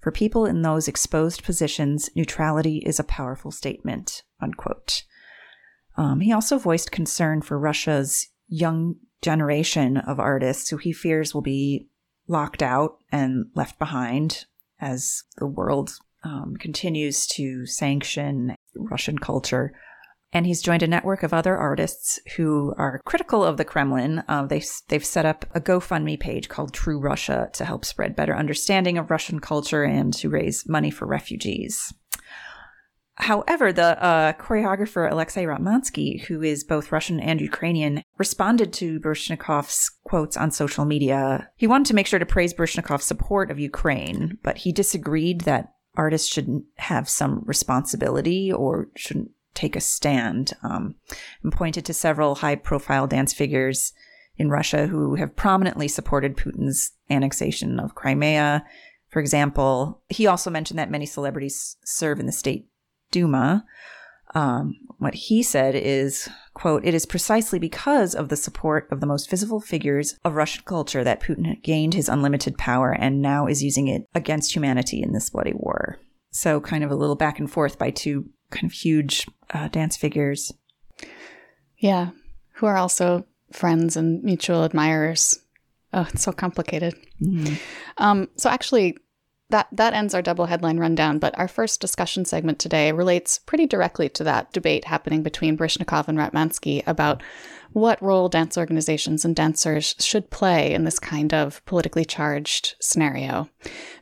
For 0.00 0.10
people 0.10 0.46
in 0.46 0.62
those 0.62 0.88
exposed 0.88 1.42
positions, 1.42 2.08
neutrality 2.14 2.78
is 2.86 2.98
a 2.98 3.04
powerful 3.04 3.50
statement. 3.50 4.22
Unquote. 4.40 5.02
Um, 5.96 6.20
he 6.20 6.32
also 6.32 6.58
voiced 6.58 6.92
concern 6.92 7.42
for 7.42 7.58
Russia's 7.58 8.28
young 8.46 8.94
generation 9.22 9.96
of 9.96 10.20
artists 10.20 10.70
who 10.70 10.76
he 10.76 10.92
fears 10.92 11.34
will 11.34 11.42
be 11.42 11.88
locked 12.26 12.62
out 12.62 12.98
and 13.10 13.46
left 13.54 13.78
behind 13.78 14.44
as 14.80 15.24
the 15.38 15.46
world 15.46 15.90
um, 16.24 16.56
continues 16.58 17.26
to 17.26 17.66
sanction 17.66 18.54
Russian 18.76 19.18
culture. 19.18 19.72
And 20.30 20.46
he's 20.46 20.60
joined 20.60 20.82
a 20.82 20.86
network 20.88 21.22
of 21.22 21.32
other 21.32 21.56
artists 21.56 22.20
who 22.36 22.74
are 22.76 23.00
critical 23.06 23.42
of 23.42 23.56
the 23.56 23.64
Kremlin. 23.64 24.22
Uh, 24.28 24.44
they, 24.44 24.62
they've 24.88 25.04
set 25.04 25.24
up 25.24 25.46
a 25.54 25.60
GoFundMe 25.60 26.20
page 26.20 26.50
called 26.50 26.74
True 26.74 27.00
Russia 27.00 27.48
to 27.54 27.64
help 27.64 27.84
spread 27.86 28.14
better 28.14 28.36
understanding 28.36 28.98
of 28.98 29.10
Russian 29.10 29.40
culture 29.40 29.84
and 29.84 30.12
to 30.14 30.28
raise 30.28 30.68
money 30.68 30.90
for 30.90 31.06
refugees. 31.06 31.94
However, 33.20 33.72
the 33.72 34.02
uh, 34.02 34.32
choreographer 34.34 35.10
Alexei 35.10 35.44
Ratmansky, 35.44 36.22
who 36.26 36.42
is 36.42 36.62
both 36.62 36.92
Russian 36.92 37.18
and 37.18 37.40
Ukrainian, 37.40 38.02
responded 38.16 38.72
to 38.74 39.00
Baryshnikov's 39.00 39.90
quotes 40.04 40.36
on 40.36 40.50
social 40.50 40.84
media. 40.84 41.50
He 41.56 41.66
wanted 41.66 41.86
to 41.86 41.94
make 41.94 42.06
sure 42.06 42.20
to 42.20 42.26
praise 42.26 42.54
Baryshnikov's 42.54 43.04
support 43.04 43.50
of 43.50 43.58
Ukraine, 43.58 44.38
but 44.42 44.58
he 44.58 44.72
disagreed 44.72 45.42
that 45.42 45.72
artists 45.96 46.32
shouldn't 46.32 46.64
have 46.76 47.08
some 47.08 47.42
responsibility 47.44 48.52
or 48.52 48.88
shouldn't 48.96 49.32
take 49.52 49.74
a 49.74 49.80
stand, 49.80 50.52
um, 50.62 50.94
and 51.42 51.52
pointed 51.52 51.84
to 51.84 51.92
several 51.92 52.36
high 52.36 52.54
profile 52.54 53.08
dance 53.08 53.32
figures 53.32 53.92
in 54.36 54.48
Russia 54.48 54.86
who 54.86 55.16
have 55.16 55.34
prominently 55.34 55.88
supported 55.88 56.36
Putin's 56.36 56.92
annexation 57.10 57.80
of 57.80 57.96
Crimea. 57.96 58.64
For 59.08 59.18
example, 59.18 60.02
he 60.08 60.28
also 60.28 60.50
mentioned 60.50 60.78
that 60.78 60.90
many 60.90 61.06
celebrities 61.06 61.76
serve 61.84 62.20
in 62.20 62.26
the 62.26 62.32
state 62.32 62.68
Duma. 63.10 63.64
Um, 64.34 64.76
what 64.98 65.14
he 65.14 65.42
said 65.42 65.74
is, 65.74 66.28
quote, 66.54 66.84
it 66.84 66.92
is 66.92 67.06
precisely 67.06 67.58
because 67.58 68.14
of 68.14 68.28
the 68.28 68.36
support 68.36 68.88
of 68.90 69.00
the 69.00 69.06
most 69.06 69.30
visible 69.30 69.60
figures 69.60 70.18
of 70.24 70.34
Russian 70.34 70.64
culture 70.64 71.04
that 71.04 71.22
Putin 71.22 71.62
gained 71.62 71.94
his 71.94 72.08
unlimited 72.08 72.58
power 72.58 72.90
and 72.92 73.22
now 73.22 73.46
is 73.46 73.62
using 73.62 73.88
it 73.88 74.06
against 74.14 74.54
humanity 74.54 75.02
in 75.02 75.12
this 75.12 75.30
bloody 75.30 75.54
war. 75.54 75.98
So 76.30 76.60
kind 76.60 76.84
of 76.84 76.90
a 76.90 76.96
little 76.96 77.16
back 77.16 77.38
and 77.38 77.50
forth 77.50 77.78
by 77.78 77.90
two 77.90 78.28
kind 78.50 78.64
of 78.64 78.72
huge 78.72 79.26
uh, 79.50 79.68
dance 79.68 79.96
figures. 79.96 80.52
Yeah, 81.78 82.10
who 82.54 82.66
are 82.66 82.76
also 82.76 83.24
friends 83.52 83.96
and 83.96 84.22
mutual 84.22 84.64
admirers. 84.64 85.38
Oh, 85.92 86.06
it's 86.12 86.22
so 86.22 86.32
complicated. 86.32 86.94
Mm-hmm. 87.22 87.54
Um, 87.96 88.28
so 88.36 88.50
actually, 88.50 88.96
that 89.50 89.68
that 89.72 89.94
ends 89.94 90.14
our 90.14 90.22
double 90.22 90.46
headline 90.46 90.78
rundown. 90.78 91.18
But 91.18 91.38
our 91.38 91.48
first 91.48 91.80
discussion 91.80 92.24
segment 92.24 92.58
today 92.58 92.92
relates 92.92 93.38
pretty 93.38 93.66
directly 93.66 94.08
to 94.10 94.24
that 94.24 94.52
debate 94.52 94.84
happening 94.84 95.22
between 95.22 95.56
Baryshnikov 95.56 96.08
and 96.08 96.18
Ratmansky 96.18 96.82
about 96.86 97.22
what 97.72 98.02
role 98.02 98.28
dance 98.28 98.56
organizations 98.56 99.24
and 99.24 99.36
dancers 99.36 99.94
should 99.98 100.30
play 100.30 100.72
in 100.72 100.84
this 100.84 100.98
kind 100.98 101.34
of 101.34 101.64
politically 101.66 102.04
charged 102.04 102.74
scenario. 102.80 103.48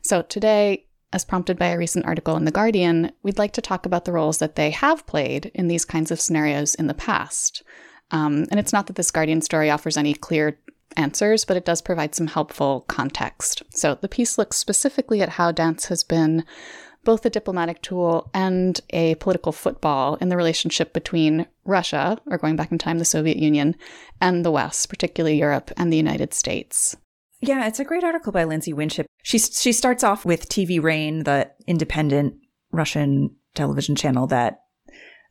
So 0.03 0.23
today, 0.23 0.87
as 1.12 1.25
prompted 1.25 1.59
by 1.59 1.69
a 1.69 1.79
recent 1.79 2.07
article 2.07 2.37
in 2.37 2.45
The 2.45 2.50
Guardian, 2.50 3.12
we'd 3.23 3.38
like 3.38 3.53
to 3.55 3.61
talk 3.61 3.87
about 3.87 4.05
the 4.05 4.12
roles 4.12 4.38
that 4.38 4.57
they 4.57 4.71
have 4.71 5.07
played 5.07 5.50
in 5.55 5.69
these 5.69 5.85
kinds 5.85 6.11
of 6.11 6.21
scenarios 6.21 6.75
in 6.75 6.87
the 6.87 6.95
past. 6.95 7.62
Um, 8.11 8.47
and 8.50 8.61
it's 8.61 8.73
not 8.73 8.87
that 8.87 8.97
this 8.97 9.11
Guardian 9.11 9.41
story 9.41 9.71
offers 9.71 9.97
any 9.97 10.15
clear 10.15 10.59
answers, 10.97 11.45
but 11.45 11.57
it 11.57 11.64
does 11.64 11.83
provide 11.83 12.14
some 12.14 12.28
helpful 12.28 12.85
context. 12.88 13.62
So 13.71 13.95
the 13.95 14.09
piece 14.09 14.38
looks 14.38 14.57
specifically 14.57 15.23
at 15.23 15.31
how 15.31 15.52
dance 15.52 15.87
has 15.87 16.05
been 16.05 16.45
both 17.05 17.25
a 17.25 17.31
diplomatic 17.31 17.83
tool 17.83 18.28
and 18.35 18.81
a 18.90 19.14
political 19.16 19.52
football 19.52 20.16
in 20.16 20.28
the 20.28 20.37
relationship 20.37 20.93
between 20.93 21.47
Russia, 21.64 22.19
or 22.26 22.37
going 22.37 22.57
back 22.57 22.73
in 22.73 22.78
time, 22.78 22.99
the 22.99 23.05
Soviet 23.05 23.37
Union, 23.37 23.76
and 24.21 24.45
the 24.45 24.50
West, 24.50 24.88
particularly 24.88 25.38
Europe 25.38 25.71
and 25.76 25.93
the 25.93 25.97
United 25.97 26.35
States. 26.35 26.97
Yeah, 27.40 27.66
it's 27.66 27.78
a 27.78 27.85
great 27.85 28.02
article 28.02 28.33
by 28.33 28.45
Lyndsey 28.45 28.75
Winship. 28.75 29.07
She 29.23 29.38
she 29.38 29.73
starts 29.73 30.02
off 30.02 30.25
with 30.25 30.49
TV 30.49 30.83
Rain, 30.83 31.25
the 31.25 31.50
independent 31.66 32.35
Russian 32.73 33.37
television 33.55 33.95
channel 33.95 34.26
that 34.28 34.59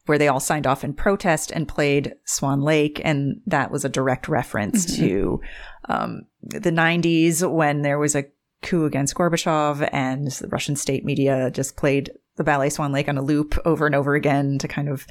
where 0.06 0.18
they 0.18 0.28
all 0.28 0.40
signed 0.40 0.68
off 0.68 0.84
in 0.84 0.94
protest 0.94 1.52
and 1.52 1.68
played 1.68 2.14
Swan 2.26 2.62
Lake. 2.62 3.02
And 3.04 3.42
that 3.48 3.72
was 3.72 3.86
a 3.86 3.90
direct 3.90 4.28
reference 4.28 4.86
mm-hmm. 4.86 5.06
to 5.06 5.42
um, 5.90 6.22
the 6.44 6.72
90s 6.72 7.50
when 7.50 7.82
there 7.82 8.00
was 8.00 8.16
a 8.16 8.26
coup 8.62 8.86
against 8.86 9.16
Gorbachev 9.16 9.88
and 9.92 10.32
the 10.32 10.48
Russian 10.48 10.76
state 10.76 11.06
media 11.06 11.52
just 11.52 11.78
played 11.78 12.12
the 12.36 12.44
ballet 12.44 12.70
Swan 12.70 12.92
Lake 12.92 13.08
on 13.10 13.18
a 13.18 13.22
loop 13.22 13.58
over 13.66 13.86
and 13.86 13.96
over 13.96 14.16
again 14.16 14.58
to 14.60 14.68
kind 14.68 14.90
of 14.90 15.06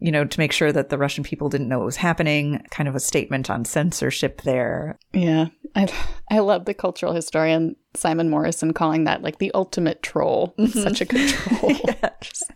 you 0.00 0.10
know, 0.10 0.24
to 0.24 0.40
make 0.40 0.52
sure 0.52 0.72
that 0.72 0.88
the 0.88 0.96
Russian 0.96 1.22
people 1.22 1.50
didn't 1.50 1.68
know 1.68 1.78
what 1.78 1.84
was 1.84 1.96
happening, 1.96 2.64
kind 2.70 2.88
of 2.88 2.94
a 2.94 3.00
statement 3.00 3.50
on 3.50 3.64
censorship 3.64 4.42
there. 4.42 4.98
Yeah. 5.12 5.48
I 5.74 5.88
I 6.30 6.38
love 6.40 6.64
the 6.64 6.74
cultural 6.74 7.12
historian 7.12 7.76
Simon 7.94 8.28
Morrison 8.28 8.72
calling 8.72 9.04
that 9.04 9.22
like 9.22 9.38
the 9.38 9.52
ultimate 9.54 10.02
troll. 10.02 10.54
Mm-hmm. 10.58 10.78
Such 10.80 11.00
a 11.00 11.04
good 11.04 11.28
troll. 11.30 11.72
yeah. 11.72 12.10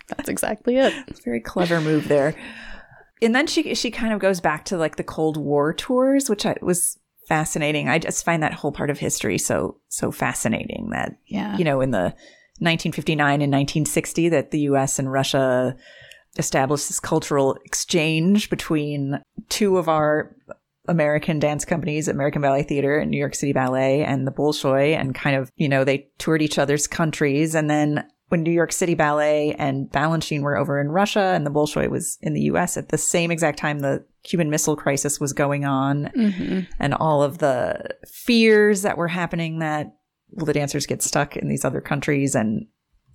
That's 0.09 0.29
exactly 0.29 0.77
it. 0.77 0.93
It's 1.09 1.21
very 1.21 1.41
clever 1.41 1.81
move 1.81 2.09
there. 2.09 2.35
And 3.23 3.35
then 3.35 3.47
she 3.47 3.75
she 3.75 3.91
kind 3.91 4.13
of 4.13 4.21
goes 4.21 4.41
back 4.41 4.65
to 4.67 4.77
like 4.77 4.97
the 4.97 5.05
Cold 5.05 5.37
War 5.37 5.73
tours, 5.73 6.29
which 6.29 6.45
I 6.45 6.57
was 6.61 6.99
fascinating. 7.29 7.89
I 7.89 7.99
just 7.99 8.25
find 8.25 8.43
that 8.43 8.53
whole 8.53 8.73
part 8.73 8.91
of 8.91 8.99
history 8.99 9.39
so 9.39 9.79
so 9.89 10.11
fascinating 10.11 10.91
that 10.91 11.17
yeah. 11.27 11.57
you 11.57 11.65
know, 11.65 11.81
in 11.81 11.91
the 11.91 12.15
1959 12.61 13.43
and 13.43 13.53
1960 13.53 14.29
that 14.29 14.51
the 14.51 14.61
US 14.61 14.99
and 14.99 15.11
Russia 15.11 15.77
established 16.37 16.89
this 16.89 17.01
cultural 17.01 17.57
exchange 17.65 18.51
between 18.51 19.21
two 19.49 19.77
of 19.77 19.89
our 19.89 20.35
American 20.87 21.39
dance 21.39 21.65
companies, 21.65 22.09
American 22.09 22.43
Ballet 22.43 22.63
Theater 22.63 22.99
and 22.99 23.11
New 23.11 23.19
York 23.19 23.35
City 23.35 23.53
Ballet 23.53 24.05
and 24.05 24.27
the 24.27 24.33
Bolshoi 24.33 24.95
and 24.95 25.15
kind 25.15 25.37
of, 25.37 25.51
you 25.57 25.69
know, 25.69 25.85
they 25.85 26.09
toured 26.19 26.43
each 26.43 26.59
other's 26.59 26.87
countries. 26.87 27.55
And 27.55 27.71
then 27.71 28.05
when 28.29 28.43
New 28.43 28.51
York 28.51 28.73
City 28.73 28.95
Ballet 28.95 29.55
and 29.55 29.89
Balanchine 29.91 30.43
were 30.43 30.57
over 30.57 30.81
in 30.81 30.89
Russia 30.89 31.33
and 31.35 31.47
the 31.47 31.51
Bolshoi 31.51 31.89
was 31.89 32.19
in 32.21 32.35
the 32.35 32.43
US 32.43 32.77
at 32.77 32.89
the 32.89 32.99
same 32.99 33.31
exact 33.31 33.59
time 33.59 33.79
the 33.79 34.05
Cuban 34.25 34.51
Missile 34.51 34.77
Crisis 34.77 35.21
was 35.21 35.33
going 35.33 35.65
on 35.65 36.11
mm-hmm. 36.17 36.61
and 36.79 36.95
all 36.95 37.23
of 37.23 37.39
the 37.39 37.95
fears 38.07 38.83
that 38.83 38.97
were 38.97 39.09
happening 39.09 39.61
that 39.61 39.95
will 40.33 40.47
the 40.47 40.53
dancers 40.53 40.87
get 40.87 41.03
stuck 41.03 41.37
in 41.37 41.49
these 41.49 41.65
other 41.65 41.81
countries 41.81 42.35
and 42.35 42.67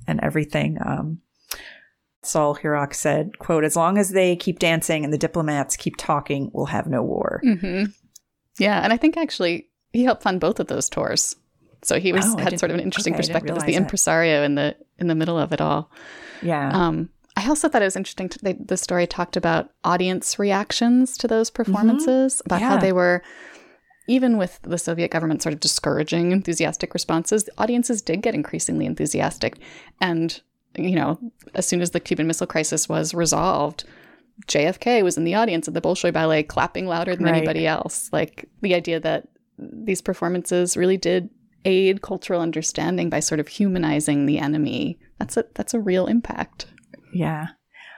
and 0.07 0.19
everything. 0.23 0.77
Um, 0.83 1.19
Sol 2.21 2.55
Hurok 2.55 2.93
said, 2.93 3.39
quote, 3.39 3.63
as 3.63 3.75
long 3.75 3.97
as 3.97 4.09
they 4.09 4.35
keep 4.35 4.59
dancing 4.59 5.03
and 5.03 5.13
the 5.13 5.17
diplomats 5.17 5.77
keep 5.77 5.95
talking, 5.97 6.51
we'll 6.53 6.65
have 6.65 6.87
no 6.87 7.01
war. 7.01 7.41
Mm-hmm. 7.45 7.85
Yeah. 8.57 8.83
And 8.83 8.91
I 8.91 8.97
think 8.97 9.15
actually 9.15 9.69
he 9.93 10.03
helped 10.03 10.23
fund 10.23 10.39
both 10.39 10.59
of 10.59 10.67
those 10.67 10.89
tours. 10.89 11.35
So 11.81 11.99
he 11.99 12.11
was 12.11 12.25
oh, 12.25 12.37
had 12.37 12.59
sort 12.59 12.71
of 12.71 12.77
an 12.77 12.83
interesting 12.83 13.13
okay, 13.13 13.21
perspective 13.21 13.55
as 13.55 13.63
the 13.63 13.75
impresario 13.75 14.43
in 14.43 14.55
the 14.55 14.75
in 14.97 15.07
the 15.07 15.15
middle 15.15 15.39
of 15.39 15.53
it 15.53 15.61
all. 15.61 15.89
Yeah. 16.41 16.71
Um, 16.73 17.09
I 17.37 17.47
also 17.47 17.69
thought 17.69 17.81
it 17.81 17.85
was 17.85 17.95
interesting. 17.95 18.27
To, 18.27 18.39
they, 18.39 18.53
the 18.53 18.75
story 18.75 19.07
talked 19.07 19.37
about 19.37 19.71
audience 19.85 20.37
reactions 20.37 21.17
to 21.19 21.27
those 21.27 21.49
performances, 21.49 22.35
mm-hmm. 22.35 22.47
about 22.47 22.59
yeah. 22.59 22.69
how 22.69 22.77
they 22.77 22.91
were, 22.91 23.23
even 24.09 24.37
with 24.37 24.59
the 24.63 24.77
Soviet 24.77 25.09
government 25.09 25.41
sort 25.41 25.53
of 25.53 25.61
discouraging 25.61 26.33
enthusiastic 26.33 26.93
responses, 26.93 27.45
the 27.45 27.53
audiences 27.57 28.01
did 28.01 28.21
get 28.21 28.35
increasingly 28.35 28.85
enthusiastic. 28.85 29.57
And 30.01 30.41
you 30.83 30.95
know, 30.95 31.19
as 31.55 31.65
soon 31.65 31.81
as 31.81 31.91
the 31.91 31.99
Cuban 31.99 32.27
Missile 32.27 32.47
Crisis 32.47 32.87
was 32.87 33.13
resolved, 33.13 33.83
JFK 34.47 35.03
was 35.03 35.17
in 35.17 35.23
the 35.23 35.35
audience 35.35 35.67
at 35.67 35.73
the 35.73 35.81
Bolshoi 35.81 36.13
Ballet 36.13 36.43
clapping 36.43 36.87
louder 36.87 37.15
than 37.15 37.25
right. 37.25 37.35
anybody 37.35 37.67
else. 37.67 38.09
Like 38.11 38.49
the 38.61 38.73
idea 38.73 38.99
that 38.99 39.27
these 39.57 40.01
performances 40.01 40.77
really 40.77 40.97
did 40.97 41.29
aid 41.65 42.01
cultural 42.01 42.41
understanding 42.41 43.09
by 43.09 43.19
sort 43.19 43.39
of 43.39 43.47
humanizing 43.47 44.25
the 44.25 44.39
enemy. 44.39 44.97
That's 45.17 45.37
a 45.37 45.45
that's 45.55 45.73
a 45.73 45.79
real 45.79 46.07
impact. 46.07 46.67
Yeah. 47.13 47.47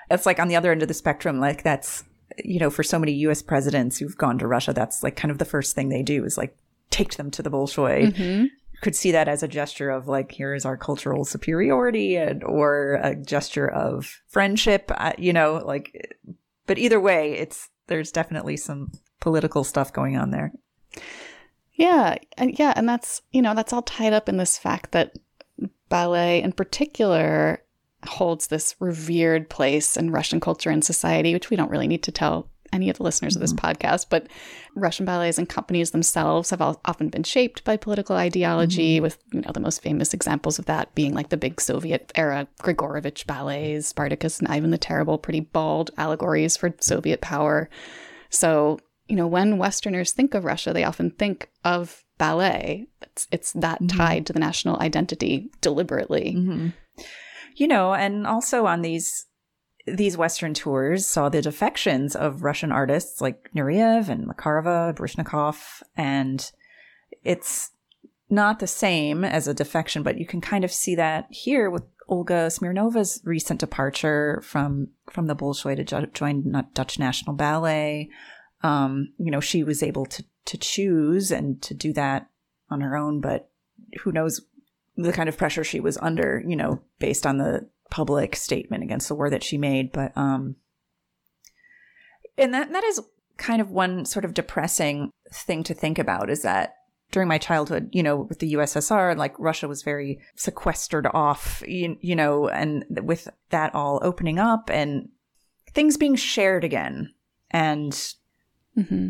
It's 0.09 0.25
like 0.25 0.39
on 0.39 0.47
the 0.47 0.55
other 0.55 0.71
end 0.71 0.81
of 0.81 0.87
the 0.87 0.93
spectrum, 0.93 1.39
like 1.39 1.63
that's 1.63 2.03
you 2.43 2.59
know, 2.59 2.69
for 2.69 2.81
so 2.81 2.97
many 2.97 3.11
US 3.13 3.41
presidents 3.41 3.97
who've 3.97 4.17
gone 4.17 4.39
to 4.39 4.47
Russia, 4.47 4.73
that's 4.73 5.03
like 5.03 5.15
kind 5.15 5.31
of 5.31 5.37
the 5.37 5.45
first 5.45 5.75
thing 5.75 5.89
they 5.89 6.01
do 6.01 6.23
is 6.23 6.37
like 6.37 6.57
take 6.89 7.15
them 7.15 7.29
to 7.31 7.43
the 7.43 7.51
Bolshoi. 7.51 8.13
Mm-hmm 8.13 8.45
could 8.81 8.95
see 8.95 9.11
that 9.11 9.27
as 9.27 9.43
a 9.43 9.47
gesture 9.47 9.89
of 9.89 10.07
like 10.07 10.31
here 10.31 10.53
is 10.53 10.65
our 10.65 10.75
cultural 10.75 11.23
superiority 11.23 12.15
and 12.15 12.43
or 12.43 12.99
a 13.03 13.15
gesture 13.15 13.69
of 13.69 14.21
friendship 14.27 14.91
uh, 14.95 15.13
you 15.17 15.31
know 15.31 15.61
like 15.65 16.17
but 16.65 16.77
either 16.77 16.99
way 16.99 17.33
it's 17.33 17.69
there's 17.87 18.11
definitely 18.11 18.57
some 18.57 18.91
political 19.19 19.63
stuff 19.63 19.91
going 19.91 20.17
on 20.17 20.31
there. 20.31 20.51
Yeah 21.73 22.17
and 22.37 22.57
yeah 22.59 22.73
and 22.75 22.87
that's 22.87 23.21
you 23.31 23.41
know 23.41 23.55
that's 23.55 23.73
all 23.73 23.81
tied 23.81 24.13
up 24.13 24.29
in 24.29 24.37
this 24.37 24.57
fact 24.57 24.91
that 24.91 25.13
ballet 25.89 26.41
in 26.41 26.51
particular 26.51 27.63
holds 28.07 28.47
this 28.47 28.75
revered 28.79 29.49
place 29.49 29.95
in 29.95 30.11
russian 30.11 30.39
culture 30.39 30.69
and 30.69 30.83
society 30.83 31.33
which 31.33 31.49
we 31.49 31.57
don't 31.57 31.69
really 31.69 31.87
need 31.87 32.03
to 32.03 32.11
tell 32.11 32.49
any 32.73 32.89
of 32.89 32.97
the 32.97 33.03
listeners 33.03 33.33
mm-hmm. 33.33 33.37
of 33.37 33.41
this 33.41 33.53
mm-hmm. 33.53 33.65
podcast, 33.65 34.07
but 34.09 34.27
Russian 34.75 35.05
ballets 35.05 35.37
and 35.37 35.47
companies 35.47 35.91
themselves 35.91 36.49
have 36.49 36.61
often 36.61 37.09
been 37.09 37.23
shaped 37.23 37.63
by 37.63 37.77
political 37.77 38.15
ideology, 38.15 38.95
mm-hmm. 38.95 39.03
with 39.03 39.17
you 39.33 39.41
know 39.41 39.51
the 39.53 39.59
most 39.59 39.81
famous 39.81 40.13
examples 40.13 40.59
of 40.59 40.65
that 40.65 40.93
being 40.95 41.13
like 41.13 41.29
the 41.29 41.37
big 41.37 41.59
Soviet 41.59 42.11
era 42.15 42.47
Grigorovich 42.61 43.25
ballets, 43.25 43.87
Spartacus 43.87 44.39
and 44.39 44.47
Ivan 44.47 44.71
the 44.71 44.77
Terrible, 44.77 45.17
pretty 45.17 45.41
bald 45.41 45.91
allegories 45.97 46.57
for 46.57 46.73
Soviet 46.79 47.21
power. 47.21 47.69
So 48.29 48.79
you 49.07 49.15
know 49.15 49.27
when 49.27 49.57
Westerners 49.57 50.11
think 50.11 50.33
of 50.33 50.45
Russia, 50.45 50.73
they 50.73 50.83
often 50.83 51.11
think 51.11 51.49
of 51.63 52.03
ballet. 52.17 52.87
It's 53.01 53.27
it's 53.31 53.51
that 53.53 53.81
mm-hmm. 53.81 53.97
tied 53.97 54.25
to 54.27 54.33
the 54.33 54.39
national 54.39 54.79
identity 54.79 55.49
deliberately. 55.59 56.35
Mm-hmm. 56.37 56.67
You 57.55 57.67
know, 57.67 57.93
and 57.93 58.25
also 58.25 58.65
on 58.65 58.81
these 58.81 59.25
these 59.85 60.17
Western 60.17 60.53
tours 60.53 61.07
saw 61.07 61.29
the 61.29 61.41
defections 61.41 62.15
of 62.15 62.43
Russian 62.43 62.71
artists 62.71 63.21
like 63.21 63.49
Nureyev 63.55 64.09
and 64.09 64.27
Makarova, 64.27 64.95
Baryshnikov, 64.95 65.81
and 65.95 66.51
it's 67.23 67.71
not 68.29 68.59
the 68.59 68.67
same 68.67 69.23
as 69.25 69.47
a 69.47 69.53
defection, 69.53 70.03
but 70.03 70.17
you 70.17 70.25
can 70.25 70.41
kind 70.41 70.63
of 70.63 70.71
see 70.71 70.95
that 70.95 71.27
here 71.29 71.69
with 71.69 71.83
Olga 72.07 72.47
Smirnova's 72.47 73.21
recent 73.23 73.59
departure 73.59 74.41
from 74.43 74.89
from 75.09 75.27
the 75.27 75.35
Bolshoi 75.35 75.75
to 75.85 76.07
join 76.07 76.65
Dutch 76.73 76.99
National 76.99 77.35
Ballet. 77.35 78.09
Um, 78.63 79.13
you 79.17 79.31
know, 79.31 79.39
she 79.39 79.63
was 79.63 79.81
able 79.81 80.05
to 80.07 80.23
to 80.45 80.57
choose 80.57 81.31
and 81.31 81.61
to 81.61 81.73
do 81.73 81.93
that 81.93 82.29
on 82.69 82.81
her 82.81 82.97
own, 82.97 83.21
but 83.21 83.49
who 84.01 84.11
knows 84.11 84.41
the 84.95 85.13
kind 85.13 85.29
of 85.29 85.37
pressure 85.37 85.63
she 85.63 85.79
was 85.79 85.97
under, 85.97 86.43
you 86.45 86.55
know, 86.55 86.81
based 86.99 87.25
on 87.25 87.37
the 87.37 87.67
public 87.91 88.35
statement 88.35 88.81
against 88.81 89.07
the 89.07 89.15
war 89.15 89.29
that 89.29 89.43
she 89.43 89.59
made. 89.59 89.91
But 89.91 90.11
um, 90.17 90.55
and 92.37 92.53
that 92.55 92.71
that 92.71 92.83
is 92.83 92.99
kind 93.37 93.61
of 93.61 93.69
one 93.69 94.05
sort 94.05 94.25
of 94.25 94.33
depressing 94.33 95.11
thing 95.31 95.63
to 95.63 95.73
think 95.73 95.99
about 95.99 96.29
is 96.29 96.41
that 96.41 96.75
during 97.11 97.27
my 97.27 97.37
childhood, 97.37 97.89
you 97.91 98.01
know, 98.01 98.17
with 98.17 98.39
the 98.39 98.53
USSR, 98.53 99.11
and 99.11 99.19
like 99.19 99.37
Russia 99.37 99.67
was 99.67 99.83
very 99.83 100.19
sequestered 100.35 101.07
off, 101.13 101.61
you, 101.67 101.97
you 101.99 102.15
know, 102.15 102.47
and 102.47 102.85
with 103.03 103.27
that 103.49 103.75
all 103.75 103.99
opening 104.01 104.39
up 104.39 104.69
and 104.71 105.09
things 105.73 105.97
being 105.97 106.15
shared 106.15 106.63
again 106.63 107.13
and 107.51 108.15
hmm 108.75 109.09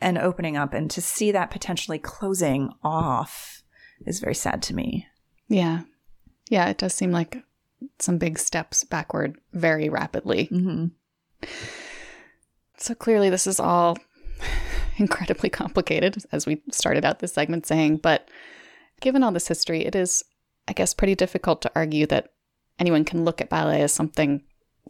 and 0.00 0.16
opening 0.16 0.56
up 0.56 0.74
and 0.74 0.90
to 0.92 1.00
see 1.00 1.32
that 1.32 1.50
potentially 1.50 1.98
closing 1.98 2.70
off 2.84 3.64
is 4.06 4.20
very 4.20 4.34
sad 4.34 4.62
to 4.62 4.74
me. 4.74 5.06
Yeah. 5.48 5.82
Yeah, 6.48 6.68
it 6.68 6.78
does 6.78 6.94
seem 6.94 7.10
like 7.10 7.42
some 7.98 8.18
big 8.18 8.38
steps 8.38 8.84
backward 8.84 9.38
very 9.52 9.88
rapidly. 9.88 10.48
Mm-hmm. 10.50 10.86
So 12.76 12.94
clearly, 12.94 13.30
this 13.30 13.46
is 13.46 13.60
all 13.60 13.98
incredibly 14.96 15.50
complicated, 15.50 16.24
as 16.32 16.46
we 16.46 16.62
started 16.70 17.04
out 17.04 17.18
this 17.18 17.32
segment 17.32 17.66
saying. 17.66 17.98
But 17.98 18.28
given 19.00 19.22
all 19.22 19.32
this 19.32 19.48
history, 19.48 19.84
it 19.84 19.94
is, 19.94 20.24
I 20.66 20.72
guess, 20.72 20.94
pretty 20.94 21.14
difficult 21.14 21.62
to 21.62 21.72
argue 21.74 22.06
that 22.06 22.32
anyone 22.78 23.04
can 23.04 23.24
look 23.24 23.40
at 23.40 23.50
ballet 23.50 23.82
as 23.82 23.92
something 23.92 24.42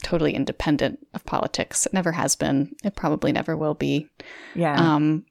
totally 0.02 0.34
independent 0.34 1.06
of 1.14 1.24
politics. 1.24 1.86
It 1.86 1.92
never 1.92 2.12
has 2.12 2.36
been. 2.36 2.74
It 2.84 2.94
probably 2.94 3.32
never 3.32 3.56
will 3.56 3.74
be. 3.74 4.08
Yeah. 4.54 4.74
Um, 4.74 5.24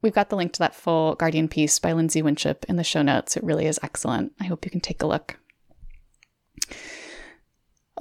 we've 0.00 0.12
got 0.12 0.28
the 0.28 0.36
link 0.36 0.52
to 0.54 0.58
that 0.60 0.74
full 0.74 1.14
Guardian 1.14 1.48
piece 1.48 1.78
by 1.78 1.92
Lyndsey 1.92 2.22
Winship 2.22 2.64
in 2.68 2.76
the 2.76 2.84
show 2.84 3.02
notes. 3.02 3.36
It 3.36 3.44
really 3.44 3.66
is 3.66 3.80
excellent. 3.82 4.32
I 4.40 4.44
hope 4.44 4.64
you 4.64 4.70
can 4.70 4.80
take 4.80 5.02
a 5.02 5.06
look. 5.06 5.38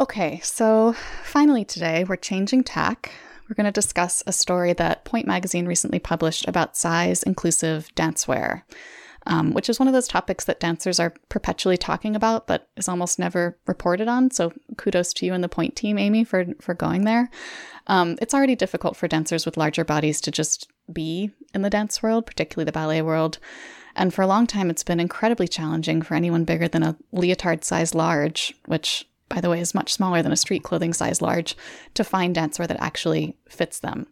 Okay, 0.01 0.39
so 0.39 0.95
finally 1.23 1.63
today, 1.63 2.03
we're 2.03 2.15
changing 2.15 2.63
tack. 2.63 3.11
We're 3.47 3.53
going 3.53 3.65
to 3.65 3.71
discuss 3.71 4.23
a 4.25 4.31
story 4.33 4.73
that 4.73 5.05
Pointe 5.05 5.27
Magazine 5.27 5.67
recently 5.67 5.99
published 5.99 6.47
about 6.47 6.75
size 6.75 7.21
inclusive 7.21 7.87
dancewear, 7.95 8.63
um, 9.27 9.53
which 9.53 9.69
is 9.69 9.77
one 9.77 9.87
of 9.87 9.93
those 9.93 10.07
topics 10.07 10.45
that 10.45 10.59
dancers 10.59 10.99
are 10.99 11.13
perpetually 11.29 11.77
talking 11.77 12.15
about, 12.15 12.47
but 12.47 12.67
is 12.77 12.89
almost 12.89 13.19
never 13.19 13.59
reported 13.67 14.07
on. 14.07 14.31
So 14.31 14.53
kudos 14.75 15.13
to 15.13 15.27
you 15.27 15.35
and 15.35 15.43
the 15.43 15.47
Pointe 15.47 15.75
team, 15.75 15.99
Amy, 15.99 16.23
for 16.23 16.47
for 16.59 16.73
going 16.73 17.03
there. 17.03 17.29
Um, 17.85 18.17
it's 18.23 18.33
already 18.33 18.55
difficult 18.55 18.95
for 18.95 19.07
dancers 19.07 19.45
with 19.45 19.55
larger 19.55 19.85
bodies 19.85 20.19
to 20.21 20.31
just 20.31 20.67
be 20.91 21.29
in 21.53 21.61
the 21.61 21.69
dance 21.69 22.01
world, 22.01 22.25
particularly 22.25 22.65
the 22.65 22.71
ballet 22.71 23.03
world. 23.03 23.37
And 23.95 24.11
for 24.11 24.23
a 24.23 24.27
long 24.27 24.47
time, 24.47 24.71
it's 24.71 24.83
been 24.83 24.99
incredibly 24.99 25.47
challenging 25.47 26.01
for 26.01 26.15
anyone 26.15 26.43
bigger 26.43 26.67
than 26.67 26.81
a 26.81 26.97
leotard 27.11 27.63
size 27.63 27.93
large, 27.93 28.55
which, 28.65 29.05
by 29.33 29.41
the 29.41 29.49
way, 29.49 29.59
is 29.59 29.73
much 29.73 29.93
smaller 29.93 30.21
than 30.21 30.31
a 30.31 30.37
street 30.37 30.63
clothing 30.63 30.93
size 30.93 31.21
large, 31.21 31.55
to 31.93 32.03
find 32.03 32.35
dancewear 32.35 32.67
that 32.67 32.81
actually 32.81 33.37
fits 33.47 33.79
them. 33.79 34.07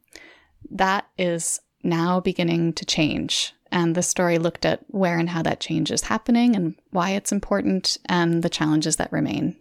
That 0.71 1.07
is 1.17 1.59
now 1.83 2.19
beginning 2.19 2.73
to 2.73 2.85
change. 2.85 3.53
And 3.71 3.93
the 3.93 4.01
story 4.01 4.37
looked 4.39 4.65
at 4.65 4.83
where 4.87 5.19
and 5.19 5.29
how 5.29 5.43
that 5.43 5.59
change 5.59 5.91
is 5.91 6.03
happening 6.03 6.55
and 6.55 6.75
why 6.89 7.11
it's 7.11 7.31
important 7.31 7.97
and 8.05 8.41
the 8.43 8.49
challenges 8.49 8.95
that 8.95 9.11
remain. 9.11 9.55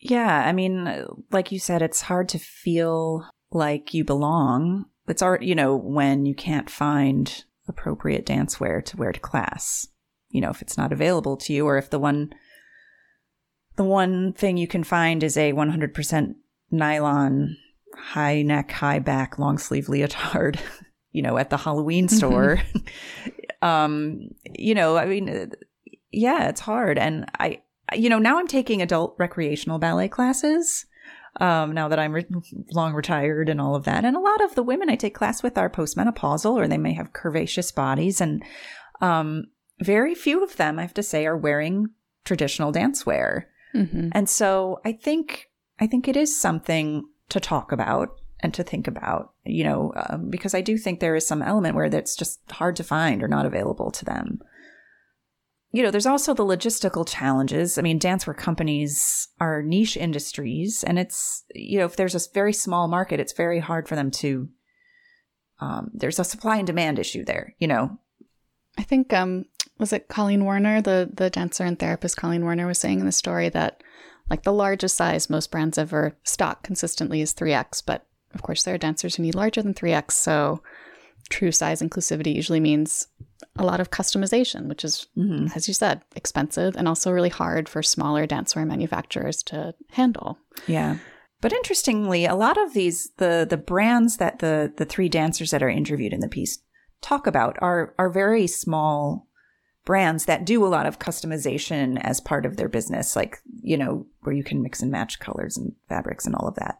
Yeah, 0.00 0.44
I 0.46 0.52
mean, 0.52 1.06
like 1.30 1.52
you 1.52 1.58
said, 1.58 1.82
it's 1.82 2.02
hard 2.02 2.28
to 2.30 2.38
feel 2.38 3.28
like 3.50 3.94
you 3.94 4.04
belong. 4.04 4.86
It's 5.08 5.22
art, 5.22 5.42
you 5.42 5.54
know, 5.54 5.76
when 5.76 6.26
you 6.26 6.34
can't 6.34 6.70
find 6.70 7.44
appropriate 7.68 8.26
dancewear 8.26 8.84
to 8.84 8.96
wear 8.96 9.12
to 9.12 9.20
class. 9.20 9.86
You 10.30 10.40
know, 10.40 10.50
if 10.50 10.62
it's 10.62 10.78
not 10.78 10.92
available 10.92 11.36
to 11.38 11.52
you, 11.52 11.66
or 11.66 11.76
if 11.76 11.90
the 11.90 11.98
one 11.98 12.32
the 13.76 13.84
one 13.84 14.32
thing 14.32 14.56
you 14.56 14.66
can 14.66 14.84
find 14.84 15.22
is 15.22 15.36
a 15.36 15.52
100% 15.52 16.34
nylon 16.70 17.56
high 17.96 18.42
neck, 18.42 18.70
high 18.70 18.98
back, 18.98 19.38
long 19.38 19.58
sleeve 19.58 19.88
leotard, 19.88 20.58
you 21.12 21.22
know, 21.22 21.38
at 21.38 21.50
the 21.50 21.56
Halloween 21.56 22.08
store. 22.08 22.62
um, 23.62 24.30
you 24.54 24.74
know, 24.74 24.96
I 24.96 25.06
mean, 25.06 25.52
yeah, 26.10 26.48
it's 26.48 26.60
hard. 26.60 26.98
And 26.98 27.26
I, 27.38 27.62
you 27.94 28.08
know, 28.08 28.18
now 28.18 28.38
I'm 28.38 28.48
taking 28.48 28.82
adult 28.82 29.14
recreational 29.18 29.78
ballet 29.78 30.08
classes. 30.08 30.86
Um, 31.40 31.72
now 31.72 31.88
that 31.88 31.98
I'm 31.98 32.12
re- 32.12 32.26
long 32.72 32.92
retired 32.92 33.48
and 33.48 33.58
all 33.58 33.74
of 33.74 33.84
that, 33.84 34.04
and 34.04 34.16
a 34.16 34.20
lot 34.20 34.44
of 34.44 34.54
the 34.54 34.62
women 34.62 34.90
I 34.90 34.96
take 34.96 35.14
class 35.14 35.42
with 35.42 35.56
are 35.56 35.70
postmenopausal 35.70 36.52
or 36.52 36.68
they 36.68 36.76
may 36.76 36.92
have 36.92 37.14
curvaceous 37.14 37.74
bodies, 37.74 38.20
and 38.20 38.44
um, 39.00 39.46
very 39.80 40.14
few 40.14 40.44
of 40.44 40.56
them, 40.56 40.78
I 40.78 40.82
have 40.82 40.92
to 40.94 41.02
say, 41.02 41.24
are 41.24 41.36
wearing 41.36 41.88
traditional 42.24 42.70
dancewear. 42.70 43.44
Mm-hmm. 43.74 44.08
And 44.12 44.28
so 44.28 44.80
I 44.84 44.92
think 44.92 45.48
I 45.80 45.86
think 45.86 46.08
it 46.08 46.16
is 46.16 46.38
something 46.38 47.04
to 47.30 47.40
talk 47.40 47.72
about 47.72 48.20
and 48.40 48.52
to 48.54 48.62
think 48.62 48.86
about, 48.86 49.32
you 49.44 49.64
know, 49.64 49.92
um, 50.08 50.28
because 50.28 50.54
I 50.54 50.60
do 50.60 50.76
think 50.76 51.00
there 51.00 51.16
is 51.16 51.26
some 51.26 51.42
element 51.42 51.76
where 51.76 51.88
that's 51.88 52.16
just 52.16 52.40
hard 52.50 52.76
to 52.76 52.84
find 52.84 53.22
or 53.22 53.28
not 53.28 53.46
available 53.46 53.90
to 53.92 54.04
them. 54.04 54.40
You 55.70 55.82
know, 55.82 55.90
there's 55.90 56.06
also 56.06 56.34
the 56.34 56.44
logistical 56.44 57.08
challenges. 57.08 57.78
I 57.78 57.82
mean, 57.82 57.98
dancewear 57.98 58.36
companies 58.36 59.28
are 59.40 59.62
niche 59.62 59.96
industries, 59.96 60.84
and 60.84 60.98
it's, 60.98 61.44
you 61.54 61.78
know, 61.78 61.86
if 61.86 61.96
there's 61.96 62.14
a 62.14 62.30
very 62.34 62.52
small 62.52 62.88
market, 62.88 63.20
it's 63.20 63.32
very 63.32 63.58
hard 63.58 63.88
for 63.88 63.96
them 63.96 64.10
to. 64.12 64.48
Um, 65.60 65.90
there's 65.94 66.18
a 66.18 66.24
supply 66.24 66.56
and 66.56 66.66
demand 66.66 66.98
issue 66.98 67.24
there, 67.24 67.54
you 67.58 67.68
know. 67.68 67.98
I 68.78 68.82
think 68.82 69.12
um 69.12 69.44
was 69.78 69.92
it 69.92 70.08
Colleen 70.08 70.44
Werner, 70.44 70.80
the 70.80 71.10
the 71.12 71.30
dancer 71.30 71.64
and 71.64 71.78
therapist 71.78 72.16
Colleen 72.16 72.44
Werner 72.44 72.66
was 72.66 72.78
saying 72.78 73.00
in 73.00 73.06
the 73.06 73.12
story 73.12 73.48
that 73.50 73.82
like 74.30 74.42
the 74.44 74.52
largest 74.52 74.96
size 74.96 75.28
most 75.28 75.50
brands 75.50 75.78
ever 75.78 76.16
stock 76.24 76.62
consistently 76.62 77.20
is 77.20 77.34
3x, 77.34 77.82
but 77.84 78.06
of 78.34 78.42
course 78.42 78.62
there 78.62 78.74
are 78.74 78.78
dancers 78.78 79.16
who 79.16 79.22
need 79.22 79.34
larger 79.34 79.62
than 79.62 79.74
3x, 79.74 80.12
so 80.12 80.62
true 81.28 81.52
size 81.52 81.80
inclusivity 81.82 82.34
usually 82.34 82.60
means 82.60 83.08
a 83.56 83.64
lot 83.64 83.80
of 83.80 83.90
customization, 83.90 84.68
which 84.68 84.84
is 84.84 85.06
Mhm. 85.16 85.54
as 85.56 85.66
you 85.68 85.74
said, 85.74 86.02
expensive 86.14 86.76
and 86.76 86.86
also 86.88 87.10
really 87.10 87.28
hard 87.28 87.68
for 87.68 87.82
smaller 87.82 88.26
dancewear 88.26 88.66
manufacturers 88.66 89.42
to 89.44 89.74
handle. 89.90 90.38
Yeah. 90.66 90.98
But 91.40 91.52
interestingly, 91.52 92.24
a 92.24 92.36
lot 92.36 92.56
of 92.56 92.72
these 92.72 93.10
the 93.16 93.46
the 93.48 93.56
brands 93.56 94.18
that 94.18 94.38
the 94.38 94.72
the 94.76 94.84
three 94.84 95.08
dancers 95.08 95.50
that 95.50 95.62
are 95.62 95.68
interviewed 95.68 96.12
in 96.12 96.20
the 96.20 96.28
piece 96.28 96.58
talk 97.00 97.26
about 97.26 97.56
are 97.60 97.94
are 97.98 98.08
very 98.10 98.46
small 98.46 99.26
brands 99.84 100.26
that 100.26 100.44
do 100.44 100.64
a 100.64 100.68
lot 100.68 100.86
of 100.86 100.98
customization 100.98 101.98
as 102.02 102.20
part 102.20 102.46
of 102.46 102.56
their 102.56 102.68
business 102.68 103.16
like, 103.16 103.38
you 103.62 103.76
know, 103.76 104.06
where 104.22 104.34
you 104.34 104.44
can 104.44 104.62
mix 104.62 104.80
and 104.80 104.90
match 104.92 105.18
colors 105.18 105.56
and 105.56 105.72
fabrics 105.88 106.24
and 106.24 106.34
all 106.36 106.46
of 106.46 106.54
that. 106.54 106.78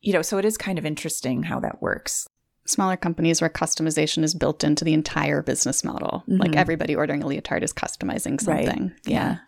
You 0.00 0.12
know, 0.12 0.22
so 0.22 0.38
it 0.38 0.44
is 0.44 0.56
kind 0.56 0.78
of 0.78 0.86
interesting 0.86 1.42
how 1.44 1.60
that 1.60 1.82
works. 1.82 2.28
Smaller 2.66 2.96
companies 2.96 3.40
where 3.40 3.50
customization 3.50 4.22
is 4.22 4.32
built 4.34 4.62
into 4.62 4.84
the 4.84 4.94
entire 4.94 5.42
business 5.42 5.82
model. 5.82 6.22
Like 6.28 6.52
Mhm. 6.52 6.56
everybody 6.56 6.94
ordering 6.94 7.22
a 7.22 7.26
leotard 7.26 7.62
is 7.64 7.72
customizing 7.72 8.46
Right. 8.46 8.64
something. 8.66 8.92
Yeah. 9.04 9.38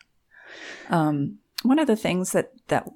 Um, 0.90 1.38
one 1.62 1.78
of 1.78 1.86
the 1.86 1.96
things 1.96 2.32
that 2.32 2.52
that 2.68 2.88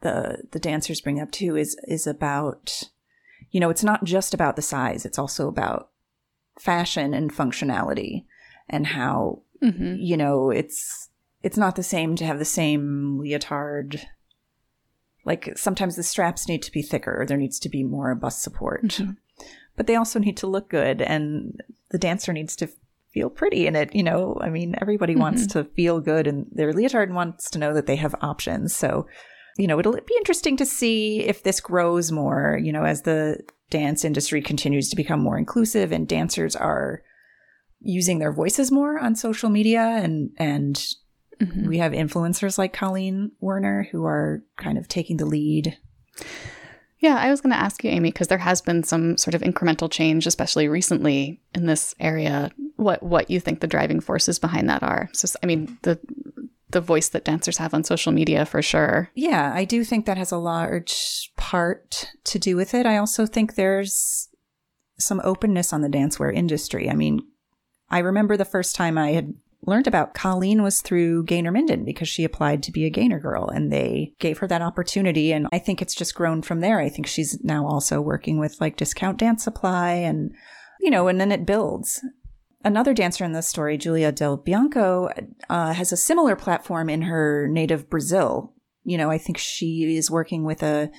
the 0.00 0.42
the 0.52 0.58
dancers 0.60 1.00
bring 1.00 1.20
up 1.20 1.30
too 1.32 1.56
is 1.56 1.76
is 1.84 2.06
about, 2.06 2.84
you 3.50 3.58
know, 3.60 3.70
it's 3.70 3.84
not 3.84 4.04
just 4.04 4.34
about 4.34 4.56
the 4.56 4.62
size; 4.62 5.04
it's 5.04 5.18
also 5.18 5.48
about 5.48 5.90
fashion 6.58 7.12
and 7.14 7.32
functionality, 7.32 8.24
and 8.68 8.86
how 8.88 9.42
hmm 9.60 9.94
you 9.98 10.16
know 10.16 10.50
it's 10.50 11.08
it's 11.42 11.56
not 11.56 11.76
the 11.76 11.82
same 11.82 12.14
to 12.16 12.24
have 12.24 12.38
the 12.38 12.44
same 12.44 13.18
leotard. 13.18 14.00
Like 15.24 15.52
sometimes 15.56 15.94
the 15.96 16.02
straps 16.02 16.48
need 16.48 16.62
to 16.62 16.72
be 16.72 16.82
thicker; 16.82 17.24
there 17.26 17.36
needs 17.36 17.58
to 17.60 17.68
be 17.68 17.84
more 17.84 18.14
bust 18.14 18.42
support, 18.42 18.82
Mhm. 18.88 19.16
but 19.76 19.86
they 19.86 19.94
also 19.94 20.18
need 20.18 20.36
to 20.38 20.46
look 20.48 20.68
good, 20.68 21.00
and 21.00 21.60
the 21.90 21.98
dancer 21.98 22.32
needs 22.32 22.56
to 22.56 22.68
feel 23.14 23.30
pretty 23.30 23.66
in 23.66 23.76
it. 23.76 23.94
You 23.94 24.02
know, 24.02 24.36
I 24.40 24.48
mean, 24.50 24.74
everybody 24.80 25.14
wants 25.14 25.46
to 25.48 25.64
feel 25.64 26.00
good 26.00 26.26
and 26.26 26.46
their 26.50 26.72
leotard 26.72 27.12
wants 27.12 27.50
to 27.50 27.58
know 27.58 27.74
that 27.74 27.86
they 27.86 27.96
have 27.96 28.14
options. 28.22 28.74
So, 28.74 29.06
you 29.58 29.66
know, 29.66 29.78
it'll 29.78 29.92
be 29.92 30.16
interesting 30.16 30.56
to 30.56 30.64
see 30.66 31.20
if 31.20 31.42
this 31.42 31.60
grows 31.60 32.10
more, 32.10 32.58
you 32.60 32.72
know, 32.72 32.84
as 32.84 33.02
the 33.02 33.38
dance 33.68 34.02
industry 34.04 34.40
continues 34.40 34.88
to 34.88 34.96
become 34.96 35.20
more 35.20 35.36
inclusive 35.38 35.92
and 35.92 36.08
dancers 36.08 36.56
are 36.56 37.02
using 37.82 38.18
their 38.18 38.32
voices 38.32 38.70
more 38.70 38.98
on 38.98 39.14
social 39.14 39.50
media 39.50 39.82
and 39.82 40.30
and 40.38 40.86
Mhm. 41.40 41.66
we 41.66 41.78
have 41.78 41.92
influencers 41.92 42.56
like 42.56 42.72
Colleen 42.72 43.32
Werner 43.40 43.88
who 43.90 44.04
are 44.04 44.42
kind 44.58 44.78
of 44.78 44.86
taking 44.86 45.16
the 45.16 45.24
lead. 45.26 45.76
Yeah, 47.00 47.16
I 47.16 47.30
was 47.30 47.40
going 47.40 47.50
to 47.52 47.58
ask 47.58 47.82
you, 47.82 47.90
Amy, 47.90 48.10
because 48.12 48.28
there 48.28 48.38
has 48.38 48.60
been 48.60 48.84
some 48.84 49.16
sort 49.16 49.34
of 49.34 49.40
incremental 49.42 49.90
change, 49.90 50.24
especially 50.24 50.68
recently 50.68 51.40
in 51.52 51.66
this 51.66 51.96
area. 51.98 52.52
What 52.76 53.02
what 53.02 53.28
you 53.28 53.40
think 53.40 53.58
the 53.60 53.66
driving 53.66 53.98
forces 54.00 54.38
behind 54.38 54.68
that 54.68 54.84
are? 54.84 55.08
So, 55.12 55.26
I 55.42 55.46
mean, 55.46 55.78
the 55.82 55.98
the 56.70 56.80
voice 56.80 57.08
that 57.10 57.24
dancers 57.24 57.58
have 57.58 57.74
on 57.74 57.82
social 57.84 58.12
media 58.12 58.46
for 58.46 58.62
sure. 58.62 59.10
Yeah, 59.14 59.52
I 59.52 59.64
do 59.64 59.82
think 59.84 60.06
that 60.06 60.16
has 60.16 60.30
a 60.32 60.38
large 60.38 61.32
part 61.36 62.08
to 62.24 62.38
do 62.38 62.56
with 62.56 62.72
it. 62.72 62.86
I 62.86 62.96
also 62.98 63.26
think 63.26 63.56
there's 63.56 64.28
some 64.98 65.20
openness 65.24 65.72
on 65.72 65.82
the 65.82 65.88
dancewear 65.88 66.32
industry. 66.32 66.88
I 66.88 66.94
mean, 66.94 67.20
I 67.92 67.98
remember 67.98 68.36
the 68.36 68.44
first 68.44 68.74
time 68.74 68.98
I 68.98 69.12
had 69.12 69.34
learned 69.64 69.86
about 69.86 70.14
Colleen 70.14 70.62
was 70.62 70.80
through 70.80 71.24
Gaynor 71.24 71.52
Minden 71.52 71.84
because 71.84 72.08
she 72.08 72.24
applied 72.24 72.62
to 72.64 72.72
be 72.72 72.84
a 72.84 72.90
Gaynor 72.90 73.20
girl 73.20 73.48
and 73.48 73.72
they 73.72 74.14
gave 74.18 74.38
her 74.38 74.48
that 74.48 74.62
opportunity. 74.62 75.32
And 75.32 75.46
I 75.52 75.58
think 75.58 75.80
it's 75.80 75.94
just 75.94 76.14
grown 76.14 76.42
from 76.42 76.60
there. 76.60 76.80
I 76.80 76.88
think 76.88 77.06
she's 77.06 77.38
now 77.44 77.66
also 77.66 78.00
working 78.00 78.38
with 78.38 78.60
like 78.60 78.76
Discount 78.76 79.18
Dance 79.18 79.44
Supply 79.44 79.92
and, 79.92 80.32
you 80.80 80.90
know, 80.90 81.06
and 81.06 81.20
then 81.20 81.30
it 81.30 81.46
builds. 81.46 82.04
Another 82.64 82.94
dancer 82.94 83.24
in 83.24 83.32
this 83.32 83.48
story, 83.48 83.76
Julia 83.76 84.10
Del 84.10 84.36
Bianco, 84.36 85.10
uh, 85.50 85.72
has 85.72 85.92
a 85.92 85.96
similar 85.96 86.34
platform 86.34 86.88
in 86.88 87.02
her 87.02 87.46
native 87.48 87.90
Brazil. 87.90 88.54
You 88.84 88.98
know, 88.98 89.10
I 89.10 89.18
think 89.18 89.36
she 89.36 89.96
is 89.96 90.10
working 90.10 90.44
with 90.44 90.62
a 90.62 90.90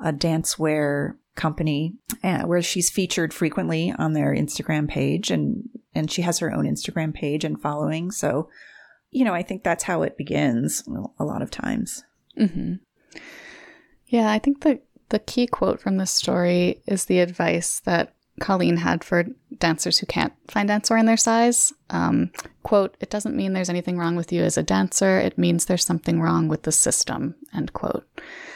a 0.00 0.12
dancewear 0.12 1.16
company 1.38 1.94
uh, 2.22 2.42
where 2.42 2.60
she's 2.60 2.90
featured 2.90 3.32
frequently 3.32 3.94
on 3.98 4.12
their 4.12 4.34
Instagram 4.34 4.88
page 4.88 5.30
and 5.30 5.68
and 5.94 6.10
she 6.10 6.22
has 6.22 6.38
her 6.40 6.52
own 6.52 6.66
Instagram 6.66 7.14
page 7.14 7.44
and 7.44 7.60
following. 7.60 8.10
So, 8.10 8.50
you 9.10 9.24
know, 9.24 9.32
I 9.32 9.42
think 9.42 9.64
that's 9.64 9.84
how 9.84 10.02
it 10.02 10.18
begins 10.18 10.86
a 11.18 11.24
lot 11.24 11.40
of 11.40 11.50
times. 11.50 12.04
Mm-hmm. 12.38 12.74
Yeah, 14.06 14.30
I 14.30 14.38
think 14.38 14.62
the 14.62 14.80
the 15.08 15.18
key 15.18 15.46
quote 15.46 15.80
from 15.80 15.96
this 15.96 16.10
story 16.10 16.82
is 16.86 17.06
the 17.06 17.20
advice 17.20 17.80
that 17.80 18.14
Colleen 18.40 18.76
had 18.76 19.02
for 19.02 19.24
dancers 19.58 19.98
who 19.98 20.06
can't 20.06 20.32
find 20.48 20.68
dancewear 20.68 21.00
in 21.00 21.06
their 21.06 21.16
size. 21.16 21.72
Um, 21.90 22.30
quote, 22.62 22.96
it 23.00 23.10
doesn't 23.10 23.34
mean 23.34 23.52
there's 23.52 23.70
anything 23.70 23.98
wrong 23.98 24.16
with 24.16 24.32
you 24.32 24.42
as 24.42 24.58
a 24.58 24.62
dancer. 24.62 25.18
It 25.18 25.38
means 25.38 25.64
there's 25.64 25.84
something 25.84 26.20
wrong 26.20 26.48
with 26.48 26.62
the 26.62 26.72
system, 26.72 27.34
end 27.54 27.72
quote. 27.72 28.06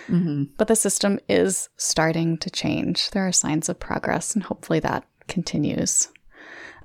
Mm-hmm. 0.09 0.45
But 0.57 0.69
the 0.69 0.77
system 0.77 1.21
is 1.29 1.69
starting 1.77 2.38
to 2.38 2.51
change. 2.51 3.11
There 3.11 3.27
are 3.27 3.33
signs 3.33 3.69
of 3.69 3.79
progress, 3.79 4.35
and 4.35 4.43
hopefully 4.43 4.81
that 4.81 5.05
continues. 5.29 6.09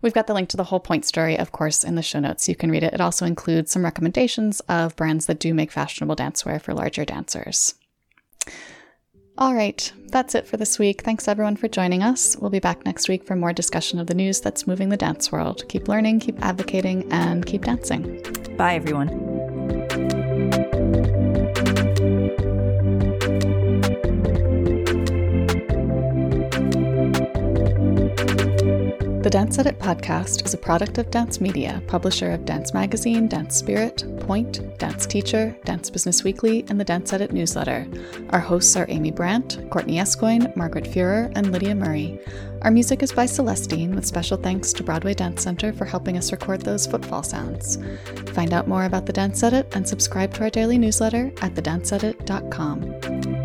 We've 0.01 0.13
got 0.13 0.27
the 0.27 0.33
link 0.33 0.49
to 0.49 0.57
the 0.57 0.65
whole 0.65 0.79
Pointe 0.79 1.05
story, 1.05 1.37
of 1.37 1.51
course, 1.51 1.83
in 1.83 1.95
the 1.95 2.03
show 2.03 2.19
notes. 2.19 2.47
You 2.47 2.55
can 2.55 2.69
read 2.69 2.83
it. 2.83 2.93
It 2.93 3.01
also 3.01 3.25
includes 3.25 3.71
some 3.71 3.83
recommendations 3.83 4.59
of 4.61 4.95
brands 4.95 5.25
that 5.25 5.39
do 5.39 5.53
make 5.53 5.71
fashionable 5.71 6.15
dancewear 6.15 6.61
for 6.61 6.73
larger 6.73 7.05
dancers. 7.05 7.75
All 9.39 9.53
right, 9.53 9.91
that's 10.07 10.33
it 10.33 10.47
for 10.47 10.57
this 10.57 10.79
week. 10.79 11.03
Thanks 11.03 11.27
everyone 11.27 11.57
for 11.57 11.67
joining 11.67 12.01
us. 12.01 12.35
We'll 12.37 12.49
be 12.49 12.59
back 12.59 12.85
next 12.85 13.07
week 13.07 13.23
for 13.23 13.35
more 13.35 13.53
discussion 13.53 13.99
of 13.99 14.07
the 14.07 14.15
news 14.15 14.41
that's 14.41 14.65
moving 14.65 14.89
the 14.89 14.97
dance 14.97 15.31
world. 15.31 15.63
Keep 15.69 15.87
learning, 15.87 16.21
keep 16.21 16.43
advocating, 16.43 17.11
and 17.11 17.45
keep 17.45 17.65
dancing. 17.65 18.23
Bye, 18.57 18.75
everyone. 18.75 20.75
The 29.27 29.31
Dance 29.31 29.59
Edit 29.59 29.77
podcast 29.77 30.45
is 30.45 30.53
a 30.53 30.57
product 30.57 30.97
of 30.99 31.11
Dance 31.11 31.41
Media, 31.41 31.83
publisher 31.87 32.31
of 32.31 32.45
Dance 32.45 32.73
Magazine, 32.73 33.27
Dance 33.27 33.57
Spirit, 33.57 34.05
Pointe, 34.21 34.77
Dance 34.77 35.05
Teacher, 35.05 35.53
Dance 35.65 35.89
Business 35.89 36.23
Weekly, 36.23 36.63
and 36.69 36.79
the 36.79 36.85
Dance 36.85 37.11
Edit 37.11 37.33
newsletter. 37.33 37.85
Our 38.29 38.39
hosts 38.39 38.77
are 38.77 38.85
Amy 38.87 39.11
Brandt, 39.11 39.69
Courtney 39.69 39.99
Escoyne, 39.99 40.53
Margaret 40.55 40.85
Fuhrer, 40.85 41.29
and 41.35 41.51
Lydia 41.51 41.75
Murray. 41.75 42.17
Our 42.61 42.71
music 42.71 43.03
is 43.03 43.11
by 43.11 43.25
Celestine, 43.25 43.93
with 43.95 44.05
special 44.05 44.37
thanks 44.37 44.71
to 44.71 44.81
Broadway 44.81 45.13
Dance 45.13 45.43
Center 45.43 45.73
for 45.73 45.83
helping 45.83 46.17
us 46.17 46.31
record 46.31 46.61
those 46.61 46.87
footfall 46.87 47.21
sounds. 47.21 47.79
Find 48.27 48.53
out 48.53 48.69
more 48.69 48.85
about 48.85 49.07
the 49.07 49.11
Dance 49.11 49.43
Edit 49.43 49.75
and 49.75 49.85
subscribe 49.85 50.33
to 50.35 50.43
our 50.43 50.49
daily 50.49 50.77
newsletter 50.77 51.33
at 51.41 51.53
thedanceedit.com. 51.53 53.36